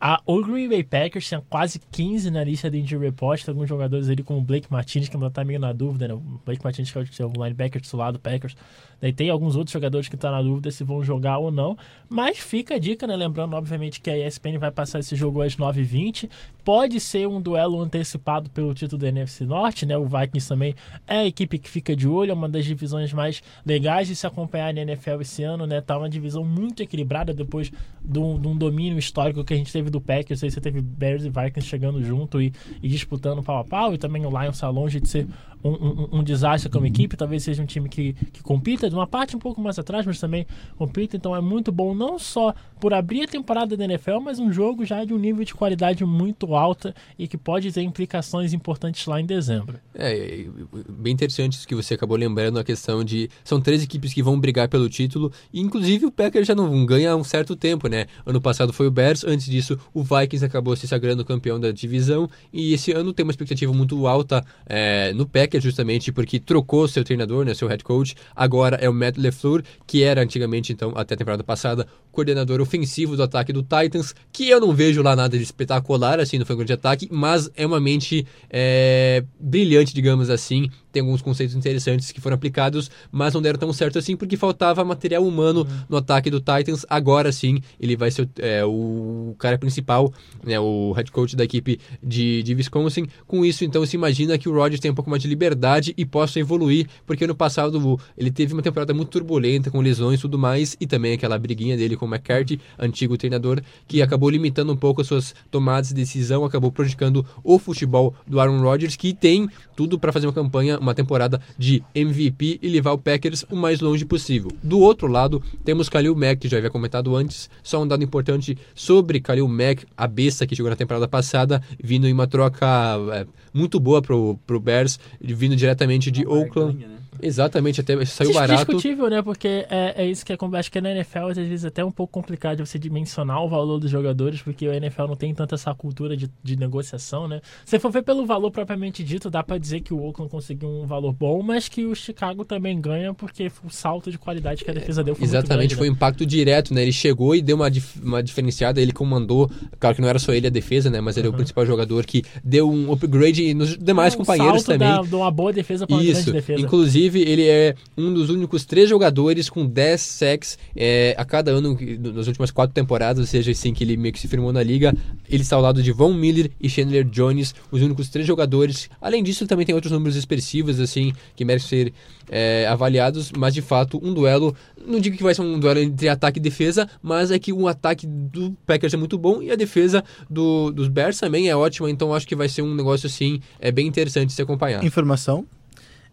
[0.00, 3.44] a, o Green Bay Packers tinha quase 15 na lista de injury report.
[3.44, 6.14] Tem alguns jogadores ali como o Blake Martinez, que ainda tá meio na dúvida, né?
[6.14, 8.56] O Blake Martinez, que é o linebacker titular do Packers.
[9.00, 11.76] Daí tem alguns outros jogadores que estão tá na dúvida se vão jogar ou não.
[12.08, 13.14] Mas fica a dica, né?
[13.14, 16.30] Lembrando, obviamente, que a ESPN vai passar esse jogo às 9h20.
[16.64, 19.96] Pode ser um duelo antecipado pelo título da NFC Norte, né?
[19.96, 20.74] O Vikings também
[21.06, 24.26] é a equipe que fica de olho, é uma das divisões mais legais de se
[24.26, 25.80] acompanhar na NFL esse ano, né?
[25.80, 29.72] Tá uma divisão muito equilibrada depois de um, de um domínio histórico que a gente
[29.72, 30.42] teve do Packers.
[30.44, 33.92] Aí você teve Bears e Vikings chegando junto e, e disputando pau a pau.
[33.92, 35.26] E também o Lions está longe de ser
[35.62, 37.16] um, um, um, desastre como equipe.
[37.16, 40.20] Talvez seja um time que, que compita de uma parte um pouco mais atrás, mas
[40.20, 40.46] também
[40.76, 41.16] compita.
[41.16, 44.84] Então é muito bom, não só por abrir a temporada da NFL, mas um jogo
[44.84, 49.20] já de um nível de qualidade muito alta e que pode ter implicações importantes lá
[49.20, 49.78] em dezembro.
[49.94, 50.46] É,
[50.88, 54.38] bem interessante isso que você acabou lembrando a questão de são três equipes que vão
[54.38, 58.06] brigar pelo título e inclusive o Packers já não ganha há um certo tempo, né?
[58.24, 62.28] Ano passado foi o Bears, antes disso o Vikings acabou se sagrando campeão da divisão
[62.52, 67.02] e esse ano tem uma expectativa muito alta é, no Packers justamente porque trocou seu
[67.02, 71.14] treinador, né, seu head coach, agora é o Matt LeFleur, que era antigamente então até
[71.14, 75.36] a temporada passada coordenador ofensivo do ataque do Titans, que eu não vejo lá nada
[75.36, 80.68] de espetacular assim no frango de ataque, mas é uma mente é, brilhante, digamos assim,
[80.92, 84.84] tem alguns conceitos interessantes que foram aplicados, mas não deram tão certo assim porque faltava
[84.84, 85.84] material humano uhum.
[85.88, 86.84] no ataque do Titans.
[86.88, 90.12] Agora sim, ele vai ser é, o cara principal,
[90.44, 93.06] né, o head coach da equipe de, de Wisconsin.
[93.26, 96.04] Com isso, então, se imagina que o Rodgers tem um pouco mais de liberdade e
[96.04, 100.38] possa evoluir, porque no passado ele teve uma temporada muito turbulenta, com lesões e tudo
[100.38, 104.76] mais, e também aquela briguinha dele com o McCarthy, antigo treinador, que acabou limitando um
[104.76, 109.48] pouco as suas tomadas de decisão, acabou prejudicando o futebol do Aaron Rodgers, que tem
[109.76, 113.80] tudo para fazer uma campanha uma temporada de MVP e levar o Packers o mais
[113.80, 114.50] longe possível.
[114.62, 118.56] Do outro lado, temos Khalil Mack, que já havia comentado antes, só um dado importante
[118.74, 122.66] sobre Khalil Mack, a besta que chegou na temporada passada, vindo em uma troca
[123.12, 126.72] é, muito boa pro, pro Bears, vindo diretamente de uma Oakland.
[126.72, 126.97] Barganha, né?
[127.22, 128.66] Exatamente, até saiu barato.
[128.66, 129.22] discutível, né?
[129.22, 131.90] Porque é, é isso que é, acho que na NFL às vezes é até um
[131.90, 135.74] pouco complicado você dimensionar o valor dos jogadores, porque o NFL não tem tanta essa
[135.74, 137.40] cultura de, de negociação, né?
[137.64, 140.86] Se for ver pelo valor propriamente dito, dá para dizer que o Oakland conseguiu um
[140.86, 144.74] valor bom, mas que o Chicago também ganha porque o salto de qualidade que a
[144.74, 145.92] defesa deu foi Exatamente, grande, foi né?
[145.92, 146.82] um impacto direto, né?
[146.82, 147.70] Ele chegou e deu uma,
[148.02, 151.00] uma diferenciada, ele comandou, claro que não era só ele a defesa, né?
[151.00, 151.32] Mas ele uhum.
[151.32, 154.88] é o principal jogador que deu um upgrade nos demais um companheiros também.
[154.88, 156.60] Da, de uma boa defesa para uma grande defesa.
[156.60, 161.76] Inclusive, ele é um dos únicos três jogadores com 10 sacks é, a cada ano
[162.14, 164.94] nas últimas quatro temporadas, ou seja, assim que ele meio que se firmou na liga.
[165.28, 168.88] Ele está ao lado de Von Miller e Chandler Jones, os únicos três jogadores.
[169.00, 171.92] Além disso, também tem outros números expressivos, assim, que merecem ser
[172.30, 174.54] é, avaliados, mas de fato, um duelo,
[174.86, 177.66] não digo que vai ser um duelo entre ataque e defesa, mas é que o
[177.66, 181.90] ataque do Packers é muito bom e a defesa do, dos Bears também é ótima,
[181.90, 184.84] então acho que vai ser um negócio, assim, é bem interessante se acompanhar.
[184.84, 185.46] Informação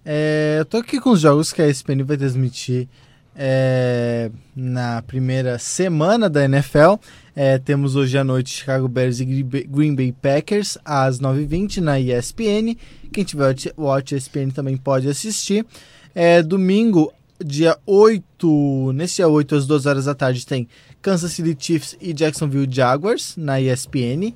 [0.06, 2.88] é, eu tô aqui com os jogos que a ESPN vai transmitir
[3.36, 6.96] é, na primeira semana da NFL.
[7.36, 12.78] É, temos hoje à noite Chicago Bears e Green Bay Packers às 9h20 na ESPN.
[13.12, 15.66] Quem tiver Watch ESPN também pode assistir.
[16.14, 17.12] É, domingo,
[17.44, 20.68] dia 8, nesse dia 8 às 2 horas da tarde, tem
[21.02, 24.34] Kansas City Chiefs e Jacksonville Jaguars na ESPN.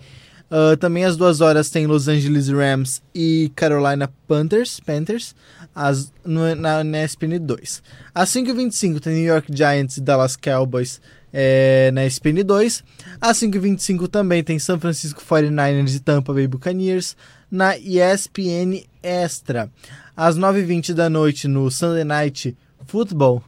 [0.51, 5.36] Uh, também às duas horas tem Los Angeles Rams e Carolina Panthers, Panthers
[5.74, 7.82] as, no, na, na ESPN 2.
[8.13, 11.01] Às 5h25 tem New York Giants e Dallas Cowboys
[11.34, 12.84] é, na ESPN 2.
[13.22, 17.15] Às 5h25 também tem San Francisco 49ers e Tampa Bay Buccaneers
[17.49, 19.70] na ESPN Extra.
[20.15, 23.43] Às 9h20 da noite no Sunday Night Football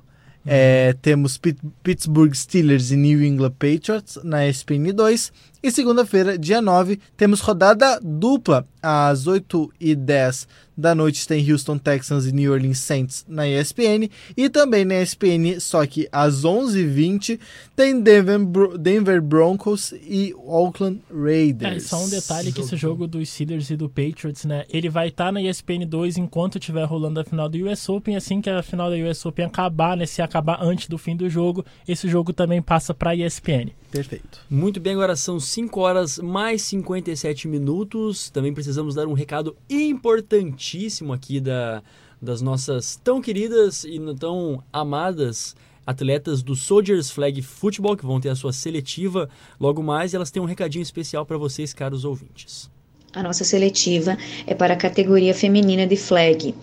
[0.46, 1.40] é, temos
[1.84, 5.32] Pittsburgh Steelers e New England Patriots na ESPN 2.
[5.64, 10.48] E segunda-feira, dia 9, temos rodada dupla às 8h10
[10.82, 14.10] da noite tem Houston Texans e New Orleans Saints na ESPN.
[14.36, 17.40] E também na ESPN, só que às 11h20,
[17.76, 18.40] tem Denver,
[18.78, 21.86] Denver Broncos e Oakland Raiders.
[21.86, 24.66] É, só um detalhe que esse jogo dos Steelers e do Patriots, né?
[24.70, 28.16] Ele vai estar tá na ESPN 2 enquanto estiver rolando a final do US Open.
[28.16, 30.06] Assim que a final da US Open acabar, né?
[30.06, 33.72] Se acabar antes do fim do jogo, esse jogo também passa para a ESPN.
[33.92, 34.40] Perfeito.
[34.50, 38.30] Muito bem, agora são 5 horas mais 57 minutos.
[38.30, 41.84] Também precisamos dar um recado importantíssimo aqui da,
[42.22, 45.54] das nossas tão queridas e tão amadas
[45.86, 49.28] atletas do Soldiers Flag Football, que vão ter a sua seletiva
[49.60, 50.14] logo mais.
[50.14, 52.72] E elas têm um recadinho especial para vocês, caros ouvintes.
[53.14, 56.56] A nossa seletiva é para a categoria feminina de flag.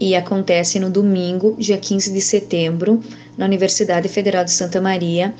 [0.00, 3.00] e acontece no domingo, dia 15 de setembro,
[3.38, 5.32] na Universidade Federal de Santa Maria,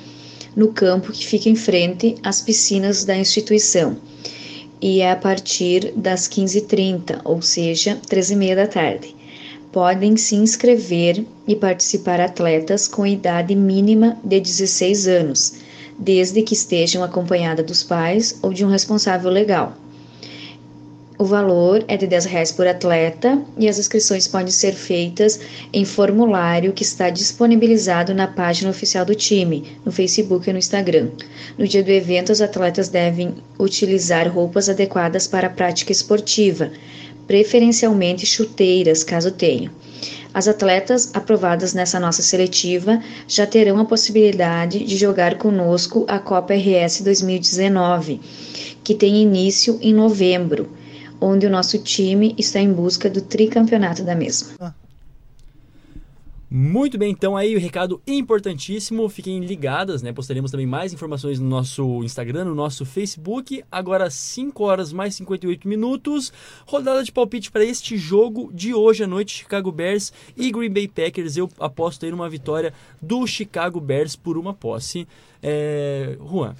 [0.57, 3.95] no campo que fica em frente às piscinas da instituição.
[4.81, 9.15] E é a partir das 15h30, ou seja, 13h30 da tarde.
[9.71, 15.53] Podem se inscrever e participar atletas com idade mínima de 16 anos,
[15.99, 19.77] desde que estejam acompanhadas dos pais ou de um responsável legal.
[21.19, 25.39] O valor é de 10 reais por atleta e as inscrições podem ser feitas
[25.73, 31.09] em formulário que está disponibilizado na página oficial do time, no Facebook e no Instagram.
[31.57, 36.69] No dia do evento, os atletas devem utilizar roupas adequadas para a prática esportiva,
[37.25, 39.73] preferencialmente chuteiras, caso tenham.
[40.31, 46.53] As atletas aprovadas nessa nossa seletiva já terão a possibilidade de jogar conosco a Copa
[46.53, 48.21] RS 2019,
[48.83, 50.76] que tem início em novembro
[51.19, 54.75] onde o nosso time está em busca do tricampeonato da mesma.
[56.49, 60.13] Muito bem, então aí o recado importantíssimo, fiquem ligadas, né?
[60.13, 63.61] Postaremos também mais informações no nosso Instagram, no nosso Facebook.
[63.69, 66.31] Agora 5 horas mais 58 minutos.
[66.65, 70.87] Rodada de palpite para este jogo de hoje à noite, Chicago Bears e Green Bay
[70.87, 71.35] Packers.
[71.35, 75.05] Eu aposto aí numa vitória do Chicago Bears por uma posse.
[75.43, 76.17] É...
[76.17, 76.55] Juan.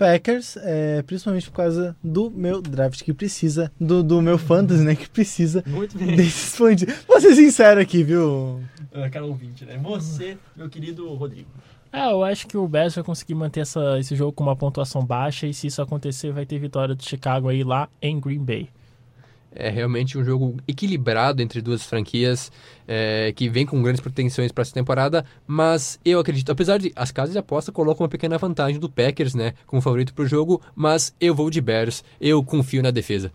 [0.00, 4.94] Packers, é, principalmente por causa do meu draft que precisa, do, do meu fantasy, né,
[4.94, 6.16] que precisa Muito bem.
[6.16, 6.88] desse expandir.
[7.06, 8.62] Vou ser sincero aqui, viu?
[8.94, 9.78] Uh, cara ouvinte, né?
[9.82, 11.50] Você, meu querido Rodrigo.
[11.92, 15.04] É, eu acho que o Bears vai conseguir manter essa, esse jogo com uma pontuação
[15.04, 18.70] baixa e se isso acontecer vai ter vitória do Chicago aí lá em Green Bay.
[19.52, 22.52] É realmente um jogo equilibrado entre duas franquias
[22.86, 27.10] é, que vem com grandes pretensões para essa temporada, mas eu acredito, apesar de as
[27.10, 30.60] casas de aposta colocam uma pequena vantagem do Packers, né, como favorito para o jogo,
[30.74, 33.32] mas eu vou de Bears, eu confio na defesa.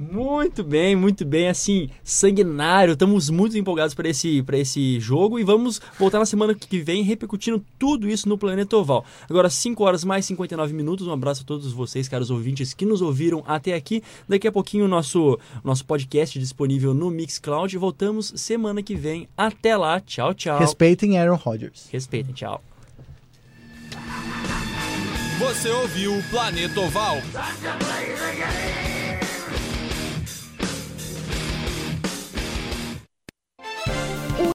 [0.00, 2.94] Muito bem, muito bem, assim, sanguinário.
[2.94, 7.62] Estamos muito empolgados para esse, esse jogo e vamos voltar na semana que vem repercutindo
[7.78, 9.04] tudo isso no Planeta Oval.
[9.28, 11.06] Agora, 5 horas mais 59 minutos.
[11.06, 14.02] Um abraço a todos vocês, caros ouvintes, que nos ouviram até aqui.
[14.26, 17.76] Daqui a pouquinho o nosso, nosso podcast disponível no Mixcloud.
[17.76, 19.28] Voltamos semana que vem.
[19.36, 20.00] Até lá.
[20.00, 20.58] Tchau, tchau.
[20.58, 21.88] Respeitem Aaron Rodgers.
[21.92, 22.64] Respeitem, tchau.
[25.38, 27.18] Você ouviu o Planeta Oval.